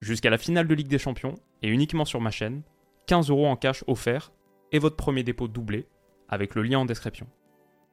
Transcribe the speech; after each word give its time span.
Jusqu'à 0.00 0.30
la 0.30 0.38
finale 0.38 0.68
de 0.68 0.74
Ligue 0.74 0.86
des 0.86 0.98
Champions 0.98 1.34
et 1.60 1.68
uniquement 1.68 2.04
sur 2.04 2.20
ma 2.20 2.30
chaîne, 2.30 2.62
15 3.08 3.30
euros 3.30 3.48
en 3.48 3.56
cash 3.56 3.82
offert 3.88 4.30
et 4.70 4.78
votre 4.78 4.94
premier 4.94 5.24
dépôt 5.24 5.48
doublé 5.48 5.88
avec 6.28 6.54
le 6.54 6.62
lien 6.62 6.78
en 6.78 6.84
description. 6.84 7.26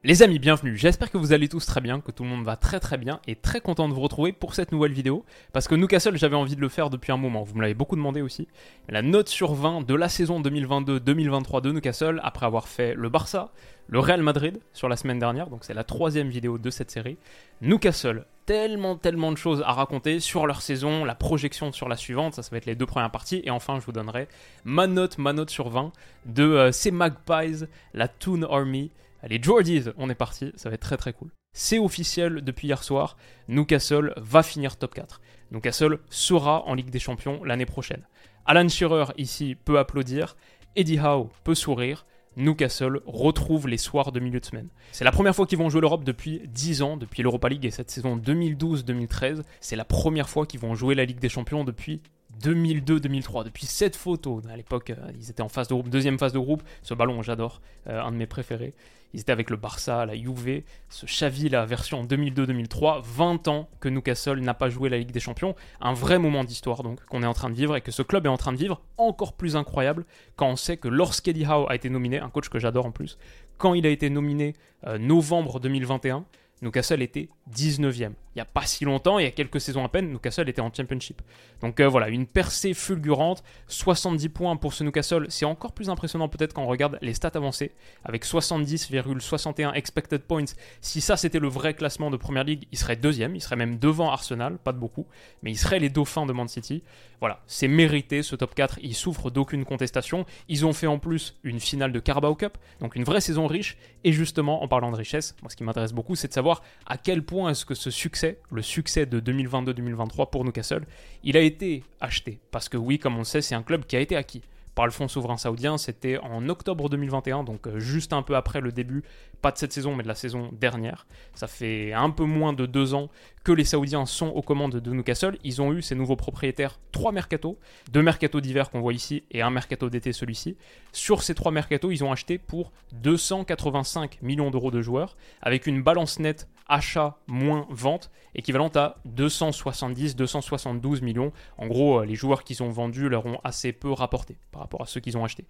Les 0.03 0.21
amis, 0.21 0.37
bienvenue. 0.37 0.77
J'espère 0.77 1.09
que 1.09 1.17
vous 1.17 1.33
allez 1.33 1.49
tous 1.49 1.65
très 1.65 1.81
bien, 1.81 1.99
que 1.99 2.11
tout 2.11 2.21
le 2.21 2.29
monde 2.29 2.45
va 2.45 2.57
très 2.57 2.79
très 2.79 2.99
bien 2.99 3.19
et 3.25 3.35
très 3.35 3.59
content 3.59 3.89
de 3.89 3.93
vous 3.95 4.01
retrouver 4.01 4.33
pour 4.33 4.53
cette 4.53 4.71
nouvelle 4.71 4.91
vidéo 4.91 5.25
parce 5.51 5.67
que 5.67 5.73
Newcastle, 5.73 6.15
j'avais 6.15 6.35
envie 6.35 6.55
de 6.55 6.61
le 6.61 6.69
faire 6.69 6.91
depuis 6.91 7.11
un 7.11 7.17
moment. 7.17 7.41
Vous 7.41 7.55
me 7.55 7.61
l'avez 7.61 7.73
beaucoup 7.73 7.95
demandé 7.95 8.21
aussi. 8.21 8.47
La 8.87 9.01
note 9.01 9.27
sur 9.27 9.55
20 9.55 9.81
de 9.81 9.95
la 9.95 10.07
saison 10.07 10.39
2022-2023 10.41 11.61
de 11.61 11.71
Newcastle 11.71 12.21
après 12.23 12.45
avoir 12.45 12.67
fait 12.67 12.93
le 12.93 13.09
Barça, 13.09 13.51
le 13.87 13.97
Real 13.97 14.21
Madrid 14.21 14.59
sur 14.73 14.89
la 14.89 14.95
semaine 14.95 15.17
dernière, 15.17 15.49
donc 15.49 15.63
c'est 15.63 15.73
la 15.73 15.83
troisième 15.83 16.29
vidéo 16.29 16.59
de 16.59 16.69
cette 16.69 16.91
série. 16.91 17.17
Newcastle, 17.61 18.27
tellement 18.45 18.95
tellement 18.95 19.31
de 19.31 19.37
choses 19.37 19.63
à 19.65 19.73
raconter 19.73 20.19
sur 20.19 20.47
leur 20.47 20.61
saison, 20.61 21.03
la 21.03 21.15
projection 21.15 21.71
sur 21.71 21.89
la 21.89 21.97
suivante, 21.97 22.35
ça, 22.35 22.43
ça 22.43 22.51
va 22.51 22.57
être 22.57 22.65
les 22.65 22.75
deux 22.75 22.85
premières 22.85 23.11
parties 23.11 23.41
et 23.43 23.51
enfin 23.51 23.79
je 23.79 23.85
vous 23.85 23.91
donnerai 23.91 24.27
ma 24.63 24.87
note, 24.87 25.17
ma 25.17 25.33
note 25.33 25.49
sur 25.49 25.69
20 25.69 25.91
de 26.25 26.43
euh, 26.43 26.71
ces 26.71 26.91
Magpies, 26.91 27.65
la 27.93 28.07
Toon 28.07 28.43
Army. 28.43 28.91
Allez, 29.21 29.39
Geordies, 29.41 29.85
on 29.97 30.09
est 30.09 30.15
parti, 30.15 30.51
ça 30.55 30.69
va 30.69 30.75
être 30.75 30.81
très 30.81 30.97
très 30.97 31.13
cool. 31.13 31.29
C'est 31.53 31.79
officiel 31.79 32.41
depuis 32.41 32.67
hier 32.67 32.83
soir, 32.83 33.17
Newcastle 33.47 34.13
va 34.17 34.43
finir 34.43 34.77
top 34.77 34.93
4. 34.93 35.21
Newcastle 35.51 35.99
sera 36.09 36.63
en 36.65 36.73
Ligue 36.73 36.89
des 36.89 36.99
Champions 36.99 37.43
l'année 37.43 37.65
prochaine. 37.65 38.03
Alan 38.45 38.67
Shearer 38.67 39.05
ici 39.17 39.55
peut 39.55 39.79
applaudir, 39.79 40.35
Eddie 40.75 40.99
Howe 40.99 41.29
peut 41.43 41.55
sourire, 41.55 42.05
Newcastle 42.37 43.01
retrouve 43.05 43.67
les 43.67 43.77
soirs 43.77 44.11
de 44.11 44.19
milieu 44.19 44.39
de 44.39 44.45
semaine. 44.45 44.69
C'est 44.91 45.03
la 45.03 45.11
première 45.11 45.35
fois 45.35 45.45
qu'ils 45.45 45.57
vont 45.57 45.69
jouer 45.69 45.81
l'Europe 45.81 46.03
depuis 46.03 46.41
10 46.47 46.81
ans, 46.81 46.97
depuis 46.97 47.23
l'Europa 47.23 47.49
League 47.49 47.65
et 47.65 47.71
cette 47.71 47.89
saison 47.89 48.17
2012-2013. 48.17 49.41
C'est 49.59 49.75
la 49.75 49.85
première 49.85 50.29
fois 50.29 50.45
qu'ils 50.45 50.59
vont 50.59 50.75
jouer 50.75 50.95
la 50.95 51.05
Ligue 51.05 51.19
des 51.19 51.29
Champions 51.29 51.63
depuis 51.63 52.01
2002-2003, 52.41 53.43
depuis 53.43 53.65
cette 53.65 53.95
photo. 53.95 54.41
À 54.49 54.57
l'époque, 54.57 54.89
euh, 54.91 55.11
ils 55.19 55.29
étaient 55.29 55.41
en 55.41 55.49
phase 55.49 55.67
de 55.67 55.73
groupe, 55.73 55.89
deuxième 55.89 56.19
phase 56.19 56.33
de 56.33 56.39
groupe. 56.39 56.63
Ce 56.81 56.93
ballon, 56.93 57.21
j'adore, 57.21 57.61
euh, 57.87 58.01
un 58.01 58.11
de 58.11 58.17
mes 58.17 58.27
préférés. 58.27 58.73
Ils 59.13 59.21
étaient 59.21 59.31
avec 59.31 59.49
le 59.49 59.55
Barça, 59.55 60.05
la 60.05 60.13
Juve, 60.15 60.63
ce 60.89 61.05
Xavi, 61.05 61.47
la 61.47 61.65
version 61.65 62.03
2002-2003. 62.03 63.01
20 63.01 63.47
ans 63.47 63.69
que 63.79 63.87
Newcastle 63.87 64.41
n'a 64.41 64.53
pas 64.53 64.69
joué 64.69 64.89
la 64.89 64.97
Ligue 64.97 65.11
des 65.11 65.21
Champions. 65.21 65.55
Un 65.79 65.93
vrai 65.93 66.19
moment 66.19 66.43
d'histoire, 66.43 66.83
donc, 66.83 67.03
qu'on 67.05 67.23
est 67.23 67.25
en 67.25 67.33
train 67.33 67.49
de 67.49 67.55
vivre 67.55 67.77
et 67.77 67.81
que 67.81 67.91
ce 67.91 68.01
club 68.01 68.25
est 68.25 68.29
en 68.29 68.35
train 68.35 68.51
de 68.51 68.57
vivre. 68.57 68.81
Encore 68.97 69.33
plus 69.33 69.55
incroyable 69.55 70.05
quand 70.35 70.49
on 70.49 70.57
sait 70.57 70.75
que 70.75 70.89
lorsqu'Eddie 70.89 71.45
Howe 71.45 71.65
a 71.69 71.75
été 71.75 71.89
nominé, 71.89 72.19
un 72.19 72.29
coach 72.29 72.49
que 72.49 72.59
j'adore 72.59 72.85
en 72.85 72.91
plus, 72.91 73.17
quand 73.57 73.73
il 73.73 73.85
a 73.85 73.89
été 73.89 74.09
nominé 74.09 74.53
euh, 74.85 74.97
novembre 74.97 75.61
2021, 75.61 76.25
Newcastle 76.65 77.01
était 77.01 77.29
19e. 77.53 78.13
Il 78.35 78.39
n'y 78.39 78.41
a 78.41 78.45
pas 78.45 78.65
si 78.65 78.83
longtemps, 78.83 79.19
il 79.19 79.23
y 79.23 79.27
a 79.27 79.31
quelques 79.31 79.61
saisons 79.61 79.85
à 79.85 79.89
peine, 79.89 80.11
Newcastle 80.11 80.49
était 80.49 80.61
en 80.61 80.73
Championship. 80.73 81.21
Donc 81.61 81.79
euh, 81.79 81.87
voilà, 81.87 82.09
une 82.09 82.25
percée 82.25 82.73
fulgurante, 82.73 83.43
70 83.67 84.29
points 84.29 84.57
pour 84.57 84.73
ce 84.73 84.83
Newcastle. 84.83 85.27
C'est 85.29 85.45
encore 85.45 85.71
plus 85.71 85.89
impressionnant 85.89 86.27
peut-être 86.27 86.53
quand 86.53 86.63
on 86.63 86.67
regarde 86.67 86.97
les 87.01 87.13
stats 87.13 87.31
avancées, 87.35 87.71
avec 88.03 88.25
70,61 88.25 89.73
expected 89.73 90.23
points. 90.23 90.45
Si 90.81 91.01
ça 91.01 91.15
c'était 91.15 91.39
le 91.39 91.47
vrai 91.47 91.75
classement 91.75 92.09
de 92.09 92.17
Première 92.17 92.43
Ligue, 92.43 92.65
il 92.71 92.77
serait 92.77 92.95
deuxième, 92.95 93.35
il 93.35 93.41
serait 93.41 93.55
même 93.55 93.77
devant 93.77 94.09
Arsenal, 94.09 94.57
pas 94.57 94.73
de 94.73 94.79
beaucoup, 94.79 95.05
mais 95.43 95.51
il 95.51 95.57
serait 95.57 95.79
les 95.79 95.89
dauphins 95.89 96.25
de 96.25 96.33
Man 96.33 96.47
City. 96.47 96.83
Voilà, 97.21 97.41
c'est 97.47 97.69
mérité 97.69 98.23
ce 98.23 98.35
top 98.35 98.53
4, 98.55 98.79
il 98.81 98.95
souffre 98.95 99.29
d'aucune 99.29 99.63
contestation. 99.65 100.25
Ils 100.49 100.65
ont 100.65 100.73
fait 100.73 100.87
en 100.87 100.99
plus 100.99 101.39
une 101.43 101.59
finale 101.59 101.91
de 101.91 101.99
Carabao 101.99 102.35
Cup, 102.35 102.57
donc 102.81 102.95
une 102.95 103.03
vraie 103.03 103.21
saison 103.21 103.47
riche. 103.47 103.77
Et 104.03 104.11
justement, 104.11 104.61
en 104.61 104.67
parlant 104.67 104.91
de 104.91 104.97
richesse, 104.97 105.35
moi 105.41 105.49
ce 105.49 105.55
qui 105.55 105.63
m'intéresse 105.63 105.93
beaucoup, 105.93 106.15
c'est 106.15 106.27
de 106.27 106.33
savoir 106.33 106.54
à 106.85 106.97
quel 106.97 107.23
point 107.23 107.51
est-ce 107.51 107.65
que 107.65 107.75
ce 107.75 107.89
succès, 107.89 108.39
le 108.51 108.61
succès 108.61 109.05
de 109.05 109.19
2022-2023 109.19 110.29
pour 110.29 110.45
Newcastle, 110.45 110.85
il 111.23 111.37
a 111.37 111.41
été 111.41 111.83
acheté. 112.01 112.39
Parce 112.51 112.69
que 112.69 112.77
oui, 112.77 112.99
comme 112.99 113.15
on 113.15 113.19
le 113.19 113.23
sait, 113.25 113.41
c'est 113.41 113.55
un 113.55 113.63
club 113.63 113.85
qui 113.85 113.95
a 113.95 113.99
été 113.99 114.15
acquis 114.15 114.41
par 114.75 114.85
le 114.85 114.91
fonds 114.91 115.07
souverain 115.07 115.37
saoudien. 115.37 115.77
C'était 115.77 116.17
en 116.17 116.47
octobre 116.49 116.89
2021, 116.89 117.43
donc 117.43 117.67
euh, 117.67 117.79
juste 117.79 118.13
un 118.13 118.21
peu 118.21 118.35
après 118.35 118.61
le 118.61 118.71
début, 118.71 119.03
pas 119.41 119.51
de 119.51 119.57
cette 119.57 119.73
saison, 119.73 119.95
mais 119.95 120.03
de 120.03 120.07
la 120.07 120.15
saison 120.15 120.49
dernière. 120.51 121.07
Ça 121.33 121.47
fait 121.47 121.93
un 121.93 122.09
peu 122.09 122.25
moins 122.25 122.53
de 122.53 122.65
deux 122.65 122.93
ans 122.93 123.09
que 123.43 123.51
les 123.51 123.63
Saoudiens 123.63 124.05
sont 124.05 124.27
aux 124.27 124.41
commandes 124.41 124.75
de 124.75 124.91
Newcastle. 124.91 125.37
Ils 125.43 125.61
ont 125.61 125.71
eu 125.71 125.81
ces 125.81 125.95
nouveaux 125.95 126.15
propriétaires 126.15 126.79
trois 126.91 127.11
mercatos, 127.11 127.57
deux 127.91 128.01
mercatos 128.01 128.41
d'hiver 128.41 128.69
qu'on 128.69 128.81
voit 128.81 128.93
ici 128.93 129.23
et 129.31 129.41
un 129.41 129.49
mercato 129.49 129.89
d'été 129.89 130.13
celui-ci. 130.13 130.57
Sur 130.91 131.23
ces 131.23 131.35
trois 131.35 131.51
mercatos, 131.51 131.91
ils 131.91 132.03
ont 132.03 132.11
acheté 132.11 132.37
pour 132.37 132.71
285 132.93 134.21
millions 134.21 134.51
d'euros 134.51 134.71
de 134.71 134.81
joueurs, 134.81 135.15
avec 135.41 135.67
une 135.67 135.81
balance 135.81 136.19
nette 136.19 136.47
achat 136.67 137.17
moins 137.27 137.67
vente 137.69 138.11
équivalente 138.33 138.77
à 138.77 138.97
270-272 139.07 141.03
millions. 141.03 141.31
En 141.57 141.67
gros, 141.67 141.99
euh, 142.01 142.05
les 142.05 142.15
joueurs 142.15 142.43
qu'ils 142.43 142.63
ont 142.63 142.69
vendus 142.69 143.09
leur 143.09 143.25
ont 143.25 143.39
assez 143.43 143.71
peu 143.71 143.91
rapporté 143.91 144.37
par 144.51 144.61
rapport 144.61 144.81
à 144.81 144.85
ceux 144.85 144.99
qu'ils 144.99 145.17
ont 145.17 145.23
achetés. 145.23 145.45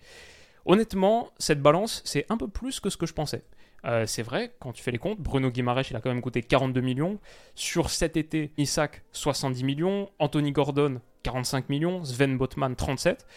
Honnêtement, 0.65 1.29
cette 1.37 1.61
balance, 1.61 2.01
c'est 2.05 2.25
un 2.29 2.37
peu 2.37 2.47
plus 2.47 2.79
que 2.79 2.89
ce 2.89 2.97
que 2.97 3.05
je 3.05 3.13
pensais. 3.13 3.43
Euh, 3.85 4.05
c'est 4.07 4.23
vrai, 4.23 4.55
quand 4.59 4.71
tu 4.71 4.81
fais 4.81 4.91
les 4.91 4.97
comptes, 4.97 5.19
Bruno 5.19 5.51
Guimaraes, 5.51 5.83
il 5.91 5.95
a 5.95 6.01
quand 6.01 6.09
même 6.09 6.21
coûté 6.21 6.41
42 6.41 6.81
millions. 6.81 7.19
Sur 7.53 7.91
cet 7.91 8.17
été, 8.17 8.51
Isaac, 8.57 9.03
70 9.11 9.63
millions. 9.63 10.09
Anthony 10.17 10.51
Gordon, 10.51 11.01
45 11.23 11.69
millions. 11.69 12.03
Sven 12.03 12.37
Botman, 12.37 12.75
37. 12.75 13.27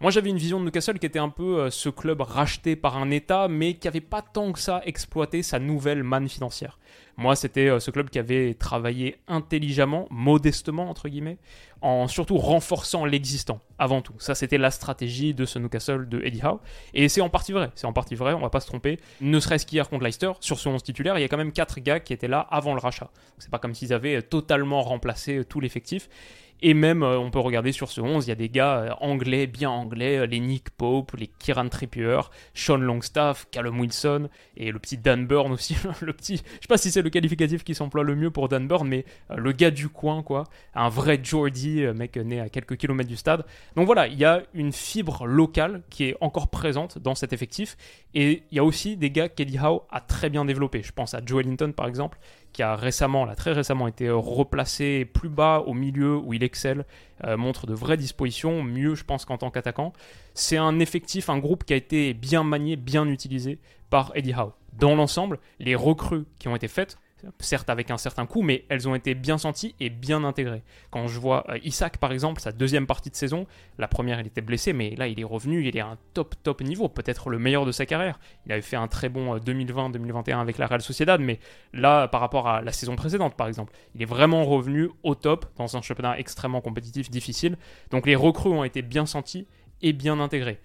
Moi, 0.00 0.12
j'avais 0.12 0.30
une 0.30 0.38
vision 0.38 0.60
de 0.60 0.64
Newcastle 0.64 1.00
qui 1.00 1.06
était 1.06 1.18
un 1.18 1.28
peu 1.28 1.58
euh, 1.58 1.70
ce 1.70 1.88
club 1.88 2.20
racheté 2.20 2.76
par 2.76 2.96
un 2.98 3.10
État, 3.10 3.48
mais 3.48 3.74
qui 3.74 3.88
n'avait 3.88 4.00
pas 4.00 4.22
tant 4.22 4.52
que 4.52 4.60
ça 4.60 4.80
exploité 4.84 5.42
sa 5.42 5.58
nouvelle 5.58 6.04
manne 6.04 6.28
financière. 6.28 6.78
Moi, 7.16 7.34
c'était 7.34 7.68
euh, 7.68 7.80
ce 7.80 7.90
club 7.90 8.08
qui 8.08 8.20
avait 8.20 8.54
travaillé 8.54 9.16
intelligemment, 9.26 10.06
modestement, 10.08 10.88
entre 10.88 11.08
guillemets, 11.08 11.38
en 11.82 12.06
surtout 12.06 12.38
renforçant 12.38 13.04
l'existant, 13.06 13.58
avant 13.76 14.00
tout. 14.00 14.14
Ça, 14.18 14.36
c'était 14.36 14.56
la 14.56 14.70
stratégie 14.70 15.34
de 15.34 15.44
ce 15.44 15.58
Newcastle 15.58 16.08
de 16.08 16.22
Eddie 16.22 16.42
Howe. 16.44 16.60
Et 16.94 17.08
c'est 17.08 17.20
en 17.20 17.28
partie 17.28 17.50
vrai, 17.50 17.72
c'est 17.74 17.88
en 17.88 17.92
partie 17.92 18.14
vrai, 18.14 18.34
on 18.34 18.40
va 18.40 18.50
pas 18.50 18.60
se 18.60 18.68
tromper. 18.68 19.00
Ne 19.20 19.40
serait-ce 19.40 19.66
qu'hier 19.66 19.88
contre 19.88 20.04
Leicester, 20.04 20.30
sur 20.38 20.60
ce 20.60 20.68
11 20.68 20.80
titulaire, 20.80 21.18
il 21.18 21.22
y 21.22 21.24
a 21.24 21.28
quand 21.28 21.36
même 21.36 21.50
4 21.50 21.80
gars 21.80 21.98
qui 21.98 22.12
étaient 22.12 22.28
là 22.28 22.46
avant 22.52 22.72
le 22.72 22.80
rachat. 22.80 23.10
C'est 23.38 23.50
pas 23.50 23.58
comme 23.58 23.74
s'ils 23.74 23.92
avaient 23.92 24.22
totalement 24.22 24.82
remplacé 24.82 25.44
tout 25.44 25.58
l'effectif. 25.58 26.08
Et 26.60 26.74
même, 26.74 27.02
euh, 27.02 27.18
on 27.18 27.30
peut 27.30 27.38
regarder 27.38 27.70
sur 27.70 27.90
ce 27.90 28.00
11, 28.00 28.26
il 28.26 28.28
y 28.30 28.32
a 28.32 28.36
des 28.36 28.48
gars 28.48 28.78
euh, 28.78 28.90
anglais, 29.00 29.46
bien 29.46 29.70
anglais, 29.70 30.18
euh, 30.18 30.26
les 30.26 30.40
Nick 30.40 30.70
Pope, 30.70 31.12
les 31.16 31.28
Kieran 31.28 31.68
Trippier, 31.68 32.20
Sean 32.52 32.78
Longstaff, 32.78 33.46
Callum 33.50 33.78
Wilson, 33.78 34.28
et 34.56 34.72
le 34.72 34.78
petit 34.80 34.98
Dan 34.98 35.26
Burn 35.26 35.52
aussi. 35.52 35.76
le 36.00 36.12
petit, 36.12 36.36
je 36.36 36.42
sais 36.42 36.68
pas 36.68 36.76
si 36.76 36.90
c'est 36.90 37.02
le 37.02 37.10
qualificatif 37.10 37.62
qui 37.62 37.74
s'emploie 37.74 38.02
le 38.02 38.16
mieux 38.16 38.30
pour 38.30 38.48
Dan 38.48 38.66
Burn, 38.66 38.88
mais 38.88 39.04
le 39.34 39.52
gars 39.52 39.70
du 39.70 39.88
coin, 39.88 40.22
quoi. 40.22 40.44
Un 40.74 40.88
vrai 40.88 41.20
Geordie, 41.22 41.82
mec 41.94 42.16
né 42.16 42.40
à 42.40 42.48
quelques 42.48 42.76
kilomètres 42.76 43.08
du 43.08 43.16
stade. 43.16 43.44
Donc 43.76 43.86
voilà, 43.86 44.08
il 44.08 44.18
y 44.18 44.24
a 44.24 44.42
une 44.54 44.72
fibre 44.72 45.26
locale 45.26 45.82
qui 45.90 46.04
est 46.04 46.16
encore 46.20 46.48
présente 46.48 46.98
dans 46.98 47.14
cet 47.14 47.32
effectif. 47.32 47.76
Et 48.14 48.42
il 48.50 48.56
y 48.56 48.58
a 48.58 48.64
aussi 48.64 48.96
des 48.96 49.10
gars 49.10 49.28
qu'Eddie 49.28 49.58
Howe 49.58 49.82
a 49.90 50.00
très 50.00 50.30
bien 50.30 50.44
développé. 50.44 50.82
Je 50.82 50.92
pense 50.92 51.14
à 51.14 51.20
Joe 51.24 51.40
Ellington, 51.40 51.72
par 51.72 51.86
exemple, 51.86 52.18
qui 52.58 52.64
a 52.64 52.74
récemment, 52.74 53.24
là, 53.24 53.36
très 53.36 53.52
récemment, 53.52 53.86
été 53.86 54.10
replacé 54.10 55.04
plus 55.04 55.28
bas 55.28 55.62
au 55.64 55.74
milieu 55.74 56.16
où 56.16 56.34
il 56.34 56.42
excelle, 56.42 56.86
euh, 57.22 57.36
montre 57.36 57.68
de 57.68 57.72
vraies 57.72 57.96
dispositions, 57.96 58.64
mieux 58.64 58.96
je 58.96 59.04
pense 59.04 59.24
qu'en 59.24 59.38
tant 59.38 59.52
qu'attaquant. 59.52 59.92
C'est 60.34 60.56
un 60.56 60.80
effectif, 60.80 61.30
un 61.30 61.38
groupe 61.38 61.62
qui 61.62 61.72
a 61.72 61.76
été 61.76 62.14
bien 62.14 62.42
manié, 62.42 62.74
bien 62.74 63.06
utilisé 63.06 63.60
par 63.90 64.10
Eddie 64.16 64.34
Howe. 64.34 64.54
Dans 64.72 64.96
l'ensemble, 64.96 65.38
les 65.60 65.76
recrues 65.76 66.24
qui 66.40 66.48
ont 66.48 66.56
été 66.56 66.66
faites, 66.66 66.98
certes 67.38 67.70
avec 67.70 67.90
un 67.90 67.98
certain 67.98 68.26
coût, 68.26 68.42
mais 68.42 68.64
elles 68.68 68.88
ont 68.88 68.94
été 68.94 69.14
bien 69.14 69.38
senties 69.38 69.74
et 69.80 69.90
bien 69.90 70.24
intégrées. 70.24 70.62
Quand 70.90 71.06
je 71.06 71.18
vois 71.18 71.44
euh, 71.50 71.58
Isaac, 71.64 71.98
par 71.98 72.12
exemple, 72.12 72.40
sa 72.40 72.52
deuxième 72.52 72.86
partie 72.86 73.10
de 73.10 73.16
saison, 73.16 73.46
la 73.78 73.88
première, 73.88 74.20
il 74.20 74.26
était 74.26 74.40
blessé, 74.40 74.72
mais 74.72 74.94
là, 74.96 75.08
il 75.08 75.18
est 75.20 75.24
revenu, 75.24 75.66
il 75.66 75.76
est 75.76 75.80
à 75.80 75.86
un 75.86 75.98
top, 76.14 76.34
top 76.42 76.60
niveau, 76.62 76.88
peut-être 76.88 77.30
le 77.30 77.38
meilleur 77.38 77.66
de 77.66 77.72
sa 77.72 77.86
carrière. 77.86 78.18
Il 78.46 78.52
avait 78.52 78.62
fait 78.62 78.76
un 78.76 78.88
très 78.88 79.08
bon 79.08 79.36
2020-2021 79.36 80.30
euh, 80.30 80.40
avec 80.40 80.58
la 80.58 80.66
Real 80.66 80.82
Sociedad, 80.82 81.20
mais 81.20 81.38
là, 81.72 82.08
par 82.08 82.20
rapport 82.20 82.48
à 82.48 82.62
la 82.62 82.72
saison 82.72 82.96
précédente, 82.96 83.34
par 83.34 83.48
exemple, 83.48 83.72
il 83.94 84.02
est 84.02 84.06
vraiment 84.06 84.44
revenu 84.44 84.90
au 85.02 85.14
top 85.14 85.46
dans 85.56 85.76
un 85.76 85.82
championnat 85.82 86.18
extrêmement 86.18 86.60
compétitif, 86.60 87.10
difficile. 87.10 87.56
Donc 87.90 88.06
les 88.06 88.16
recrues 88.16 88.50
ont 88.50 88.64
été 88.64 88.82
bien 88.82 89.06
senties 89.06 89.46
et 89.82 89.92
bien 89.92 90.20
intégrées. 90.20 90.60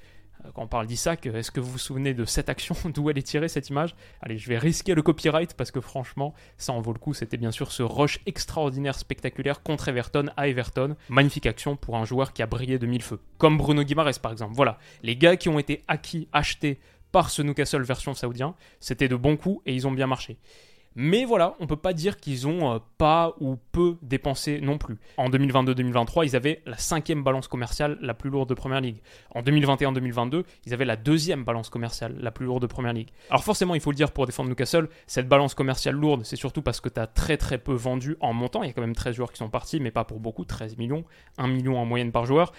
Euh, 0.46 0.50
Quand 0.54 0.64
on 0.64 0.68
parle 0.68 0.88
d'Isaac, 0.88 1.26
est-ce 1.26 1.52
que 1.52 1.60
vous 1.60 1.72
vous 1.72 1.78
souvenez 1.78 2.14
de 2.14 2.26
cette 2.26 2.50
action 2.50 2.76
D'où 2.94 3.10
elle 3.10 3.18
est 3.18 3.24
tirée 3.24 3.48
cette 3.48 3.70
image? 3.70 3.96
Allez, 4.22 4.38
je 4.38 4.48
vais 4.48 4.58
risquer 4.58 4.96
le 4.96 5.02
copyright 5.02 5.54
parce 5.56 5.72
que 5.72 5.82
franchement, 5.82 6.34
ça 6.58 6.74
en 6.74 6.82
vaut 6.82 6.94
le 6.94 7.00
coup. 7.00 7.14
C'était 7.14 7.38
bien 7.38 7.52
sûr 7.52 7.72
ce 7.72 7.84
rush 7.84 8.20
extraordinaire, 8.26 8.98
spectaculaire 8.98 9.64
contre 9.64 9.88
Everton 9.90 10.28
à 10.38 10.48
Everton. 10.48 10.96
Magnifique 11.10 11.46
action 11.46 11.76
pour 11.76 11.98
un 11.98 12.06
joueur 12.06 12.34
qui 12.34 12.42
a 12.42 12.48
brillé 12.48 12.80
de 12.80 12.86
mille 12.88 13.02
feux. 13.04 13.20
Comme 13.38 13.58
Bruno 13.58 13.84
Guimaraes 13.84 14.20
par 14.22 14.32
exemple. 14.32 14.54
Voilà, 14.56 14.78
les 15.02 15.16
gars 15.16 15.38
qui 15.38 15.50
ont 15.50 15.60
été 15.60 15.84
acquis, 15.88 16.28
achetés 16.32 16.80
par 17.12 17.30
ce 17.30 17.42
Newcastle 17.44 17.84
version 17.84 18.14
saoudien, 18.16 18.56
c'était 18.80 19.08
de 19.08 19.16
bons 19.16 19.38
coups 19.38 19.62
et 19.68 19.74
ils 19.76 19.88
ont 19.88 19.92
bien 19.92 20.08
marché. 20.08 20.38
Mais 20.96 21.26
voilà, 21.26 21.56
on 21.60 21.68
peut 21.68 21.76
pas 21.76 21.94
dire 21.94 22.18
qu'ils 22.18 22.48
ont 22.48 22.74
euh, 22.74 22.80
pas 22.98 23.36
ou 23.40 23.58
peu 23.72 23.98
dépensé 24.02 24.62
non 24.62 24.78
plus. 24.78 24.98
En 25.18 25.30
2022-2023, 25.30 26.26
ils 26.26 26.36
avaient 26.36 26.62
la 26.66 26.78
cinquième 26.78 27.24
balance 27.24 27.48
commerciale 27.48 27.98
la 28.02 28.14
plus 28.14 28.30
lourde 28.30 28.50
de 28.50 28.54
Première 28.54 28.82
Ligue. 28.82 29.02
En 29.34 29.42
2021-2022, 29.42 30.44
ils 30.66 30.74
avaient 30.74 30.86
la 30.86 30.96
deuxième 30.96 31.44
balance 31.44 31.70
commerciale 31.70 32.16
la 32.20 32.32
plus 32.32 32.46
lourde 32.46 32.62
de 32.62 32.68
Première 32.68 32.94
Ligue. 32.94 33.10
Alors 33.30 33.44
forcément, 33.44 33.76
il 33.76 33.82
faut 33.82 33.92
le 33.92 33.96
dire 33.96 34.12
pour 34.12 34.26
défendre 34.26 34.50
Newcastle, 34.50 34.88
cette 35.08 35.28
balance 35.28 35.56
commerciale 35.56 35.96
lourde, 35.96 36.24
c'est 36.24 36.36
surtout 36.36 36.62
parce 36.62 36.80
que 36.80 36.90
tu 36.90 37.00
as 37.00 37.08
très 37.08 37.38
très 37.38 37.58
peu 37.58 37.74
vendu 37.74 38.16
en 38.20 38.34
montant. 38.34 38.64
Il 38.64 38.68
y 38.68 38.70
a 38.70 38.74
quand 38.74 38.82
même 38.82 38.96
13 38.96 39.16
joueurs 39.16 39.32
qui 39.32 39.38
sont 39.38 39.50
partis, 39.50 39.80
mais 39.80 39.92
pas 39.92 40.04
pour 40.04 40.20
beaucoup, 40.20 40.46
13 40.46 40.78
millions, 40.78 41.04
1 41.38 41.48
million 41.48 41.78
en 41.78 41.86
moyenne 41.86 42.12
par 42.12 42.26
joueur. 42.26 42.54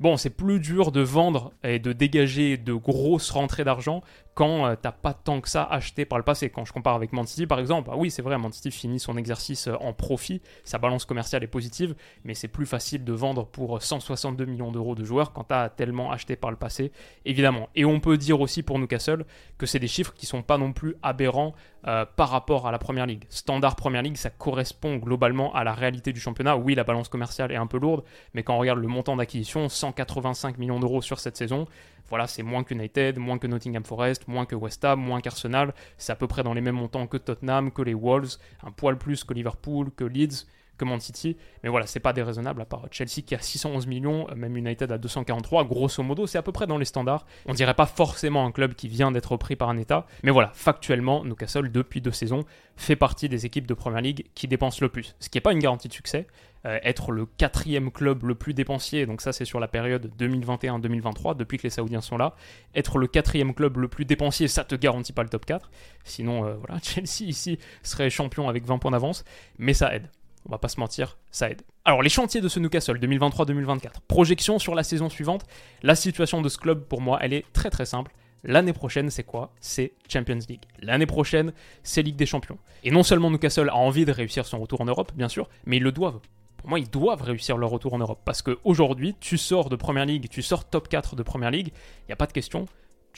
Bon, 0.00 0.16
c'est 0.16 0.30
plus 0.30 0.60
dur 0.60 0.92
de 0.92 1.00
vendre 1.00 1.52
et 1.64 1.80
de 1.80 1.92
dégager 1.92 2.56
de 2.56 2.72
grosses 2.72 3.30
rentrées 3.30 3.64
d'argent 3.64 4.02
quand 4.34 4.66
euh, 4.66 4.76
t'as 4.80 4.92
pas 4.92 5.12
tant 5.12 5.40
que 5.40 5.48
ça 5.48 5.64
acheté 5.64 6.04
par 6.04 6.18
le 6.18 6.24
passé. 6.24 6.50
Quand 6.50 6.64
je 6.64 6.72
compare 6.72 6.94
avec 6.94 7.12
Man 7.12 7.26
City 7.26 7.48
par 7.48 7.58
exemple, 7.58 7.90
ah 7.92 7.96
oui 7.96 8.08
c'est 8.08 8.22
vrai, 8.22 8.38
Man 8.38 8.52
City 8.52 8.70
finit 8.70 9.00
son 9.00 9.16
exercice 9.16 9.66
euh, 9.66 9.74
en 9.80 9.92
profit, 9.92 10.40
sa 10.62 10.78
balance 10.78 11.04
commerciale 11.04 11.42
est 11.42 11.48
positive, 11.48 11.96
mais 12.22 12.34
c'est 12.34 12.46
plus 12.46 12.64
facile 12.64 13.02
de 13.02 13.12
vendre 13.12 13.44
pour 13.44 13.82
162 13.82 14.44
millions 14.44 14.70
d'euros 14.70 14.94
de 14.94 15.02
joueurs 15.02 15.32
quand 15.32 15.42
t'as 15.42 15.68
tellement 15.68 16.12
acheté 16.12 16.36
par 16.36 16.52
le 16.52 16.56
passé, 16.56 16.92
évidemment. 17.24 17.68
Et 17.74 17.84
on 17.84 17.98
peut 17.98 18.16
dire 18.16 18.40
aussi 18.40 18.62
pour 18.62 18.78
Newcastle 18.78 19.24
que 19.58 19.66
c'est 19.66 19.80
des 19.80 19.88
chiffres 19.88 20.14
qui 20.14 20.26
sont 20.26 20.42
pas 20.42 20.58
non 20.58 20.72
plus 20.72 20.94
aberrants 21.02 21.54
euh, 21.86 22.04
par 22.04 22.28
rapport 22.28 22.66
à 22.66 22.72
la 22.72 22.78
Première 22.78 23.06
Ligue. 23.06 23.24
Standard 23.30 23.74
Première 23.74 24.02
Ligue, 24.02 24.16
ça 24.16 24.30
correspond 24.30 24.96
globalement 24.96 25.54
à 25.54 25.64
la 25.64 25.72
réalité 25.72 26.12
du 26.12 26.20
championnat. 26.20 26.56
Oui, 26.56 26.74
la 26.74 26.84
balance 26.84 27.08
commerciale 27.08 27.50
est 27.50 27.56
un 27.56 27.66
peu 27.66 27.78
lourde, 27.78 28.04
mais 28.34 28.42
quand 28.42 28.54
on 28.54 28.58
regarde 28.58 28.78
le 28.78 28.88
montant 28.88 29.16
d'acquisition, 29.16 29.68
185 29.88 30.58
millions 30.58 30.80
d'euros 30.80 31.02
sur 31.02 31.18
cette 31.18 31.36
saison, 31.36 31.66
voilà, 32.08 32.26
c'est 32.26 32.42
moins 32.42 32.64
que 32.64 32.74
United, 32.74 33.18
moins 33.18 33.38
que 33.38 33.46
Nottingham 33.46 33.84
Forest, 33.84 34.28
moins 34.28 34.46
que 34.46 34.54
West 34.54 34.84
Ham, 34.84 35.00
moins 35.00 35.20
qu'Arsenal. 35.20 35.74
C'est 35.98 36.12
à 36.12 36.16
peu 36.16 36.26
près 36.26 36.42
dans 36.42 36.54
les 36.54 36.60
mêmes 36.60 36.76
montants 36.76 37.06
que 37.06 37.18
Tottenham, 37.18 37.70
que 37.70 37.82
les 37.82 37.94
Wolves, 37.94 38.38
un 38.62 38.70
poil 38.70 38.96
plus 38.96 39.24
que 39.24 39.34
Liverpool, 39.34 39.90
que 39.94 40.04
Leeds, 40.04 40.46
que 40.78 40.84
Man 40.84 41.00
City. 41.00 41.36
Mais 41.62 41.68
voilà, 41.68 41.86
c'est 41.86 42.00
pas 42.00 42.12
déraisonnable 42.12 42.62
à 42.62 42.64
part 42.64 42.86
Chelsea 42.90 43.22
qui 43.26 43.34
a 43.34 43.40
611 43.40 43.86
millions, 43.86 44.26
même 44.34 44.56
United 44.56 44.90
à 44.90 44.98
243. 44.98 45.64
Grosso 45.64 46.02
modo, 46.02 46.26
c'est 46.26 46.38
à 46.38 46.42
peu 46.42 46.52
près 46.52 46.66
dans 46.66 46.78
les 46.78 46.84
standards. 46.84 47.26
On 47.46 47.52
dirait 47.52 47.74
pas 47.74 47.86
forcément 47.86 48.46
un 48.46 48.52
club 48.52 48.74
qui 48.74 48.88
vient 48.88 49.12
d'être 49.12 49.36
pris 49.36 49.56
par 49.56 49.68
un 49.68 49.76
État. 49.76 50.06
Mais 50.22 50.30
voilà, 50.30 50.50
factuellement, 50.54 51.24
Newcastle, 51.24 51.70
depuis 51.70 52.00
deux 52.00 52.12
saisons, 52.12 52.44
fait 52.76 52.96
partie 52.96 53.28
des 53.28 53.44
équipes 53.44 53.66
de 53.66 53.74
Première 53.74 54.00
Ligue 54.00 54.26
qui 54.34 54.48
dépensent 54.48 54.78
le 54.80 54.88
plus. 54.88 55.14
Ce 55.18 55.28
qui 55.28 55.36
n'est 55.36 55.42
pas 55.42 55.52
une 55.52 55.58
garantie 55.58 55.88
de 55.88 55.92
succès. 55.92 56.26
Euh, 56.66 56.78
être 56.82 57.12
le 57.12 57.24
quatrième 57.24 57.92
club 57.92 58.24
le 58.24 58.34
plus 58.34 58.52
dépensier, 58.52 59.06
donc 59.06 59.20
ça 59.20 59.32
c'est 59.32 59.44
sur 59.44 59.60
la 59.60 59.68
période 59.68 60.10
2021-2023, 60.18 61.36
depuis 61.36 61.56
que 61.56 61.62
les 61.62 61.70
Saoudiens 61.70 62.00
sont 62.00 62.16
là. 62.16 62.34
Être 62.74 62.98
le 62.98 63.06
quatrième 63.06 63.54
club 63.54 63.76
le 63.76 63.86
plus 63.86 64.04
dépensier, 64.04 64.48
ça 64.48 64.64
te 64.64 64.74
garantit 64.74 65.12
pas 65.12 65.22
le 65.22 65.28
top 65.28 65.46
4. 65.46 65.70
Sinon, 66.04 66.44
euh, 66.44 66.54
voilà, 66.54 66.80
Chelsea 66.82 67.28
ici 67.28 67.58
serait 67.82 68.10
champion 68.10 68.48
avec 68.48 68.64
20 68.64 68.78
points 68.78 68.90
d'avance, 68.90 69.24
mais 69.58 69.72
ça 69.72 69.94
aide. 69.94 70.10
On 70.46 70.50
va 70.50 70.58
pas 70.58 70.68
se 70.68 70.80
mentir, 70.80 71.18
ça 71.30 71.50
aide. 71.50 71.62
Alors, 71.84 72.02
les 72.02 72.08
chantiers 72.08 72.40
de 72.40 72.48
ce 72.48 72.60
Newcastle 72.60 72.98
2023-2024. 72.98 74.00
Projection 74.06 74.58
sur 74.58 74.74
la 74.74 74.82
saison 74.82 75.08
suivante. 75.08 75.44
La 75.82 75.94
situation 75.94 76.42
de 76.42 76.48
ce 76.48 76.58
club, 76.58 76.84
pour 76.84 77.00
moi, 77.00 77.18
elle 77.20 77.32
est 77.32 77.44
très 77.52 77.70
très 77.70 77.86
simple. 77.86 78.12
L'année 78.44 78.72
prochaine, 78.72 79.10
c'est 79.10 79.24
quoi? 79.24 79.52
C'est 79.60 79.92
Champions 80.08 80.38
League. 80.48 80.62
L'année 80.80 81.06
prochaine, 81.06 81.52
c'est 81.82 82.02
Ligue 82.02 82.16
des 82.16 82.26
Champions. 82.26 82.58
Et 82.84 82.90
non 82.90 83.02
seulement 83.02 83.30
Newcastle 83.30 83.68
a 83.68 83.76
envie 83.76 84.04
de 84.04 84.12
réussir 84.12 84.46
son 84.46 84.60
retour 84.60 84.80
en 84.80 84.84
Europe, 84.84 85.12
bien 85.14 85.28
sûr, 85.28 85.48
mais 85.66 85.78
ils 85.78 85.82
le 85.82 85.92
doivent. 85.92 86.20
Pour 86.56 86.68
moi, 86.68 86.78
ils 86.78 86.90
doivent 86.90 87.22
réussir 87.22 87.56
leur 87.56 87.70
retour 87.70 87.94
en 87.94 87.98
Europe. 87.98 88.20
Parce 88.24 88.42
qu'aujourd'hui, 88.42 89.14
tu 89.20 89.38
sors 89.38 89.68
de 89.68 89.76
Première 89.76 90.06
Ligue, 90.06 90.28
tu 90.28 90.42
sors 90.42 90.64
top 90.64 90.88
4 90.88 91.16
de 91.16 91.22
Première 91.22 91.50
Ligue, 91.50 91.68
il 91.68 92.08
n'y 92.08 92.12
a 92.12 92.16
pas 92.16 92.26
de 92.26 92.32
question. 92.32 92.66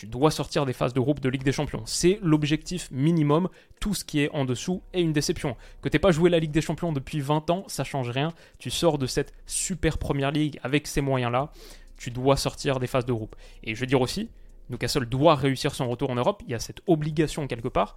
Tu 0.01 0.07
dois 0.07 0.31
sortir 0.31 0.65
des 0.65 0.73
phases 0.73 0.95
de 0.95 1.01
groupe 1.01 1.21
de 1.21 1.29
Ligue 1.29 1.43
des 1.43 1.53
Champions. 1.53 1.83
C'est 1.85 2.19
l'objectif 2.23 2.91
minimum. 2.91 3.51
Tout 3.81 3.93
ce 3.93 4.03
qui 4.03 4.21
est 4.21 4.31
en 4.31 4.47
dessous 4.47 4.81
est 4.95 5.03
une 5.03 5.13
déception. 5.13 5.59
Que 5.83 5.91
t'aies 5.91 5.99
pas 5.99 6.11
joué 6.11 6.31
la 6.31 6.39
Ligue 6.39 6.53
des 6.53 6.63
Champions 6.63 6.91
depuis 6.91 7.21
20 7.21 7.51
ans, 7.51 7.65
ça 7.67 7.85
change 7.85 8.09
rien. 8.09 8.33
Tu 8.59 8.71
sors 8.71 8.97
de 8.97 9.07
cette 9.07 9.35
super 9.45 9.99
Première 9.99 10.31
Ligue 10.31 10.59
avec 10.63 10.87
ces 10.87 11.03
moyens-là. 11.03 11.53
Tu 11.99 12.11
dois 12.11 12.39
sortir 12.39 12.81
des 12.81 12.87
phases 12.87 13.05
de 13.05 13.13
groupe. 13.13 13.37
Et 13.63 13.75
je 13.75 13.81
veux 13.81 13.87
dire 13.87 14.01
aussi, 14.01 14.31
Newcastle 14.71 15.05
doit 15.05 15.35
réussir 15.35 15.75
son 15.75 15.87
retour 15.87 16.09
en 16.09 16.15
Europe. 16.15 16.43
Il 16.47 16.51
y 16.51 16.55
a 16.55 16.61
cette 16.61 16.81
obligation 16.87 17.47
quelque 17.47 17.69
part. 17.69 17.95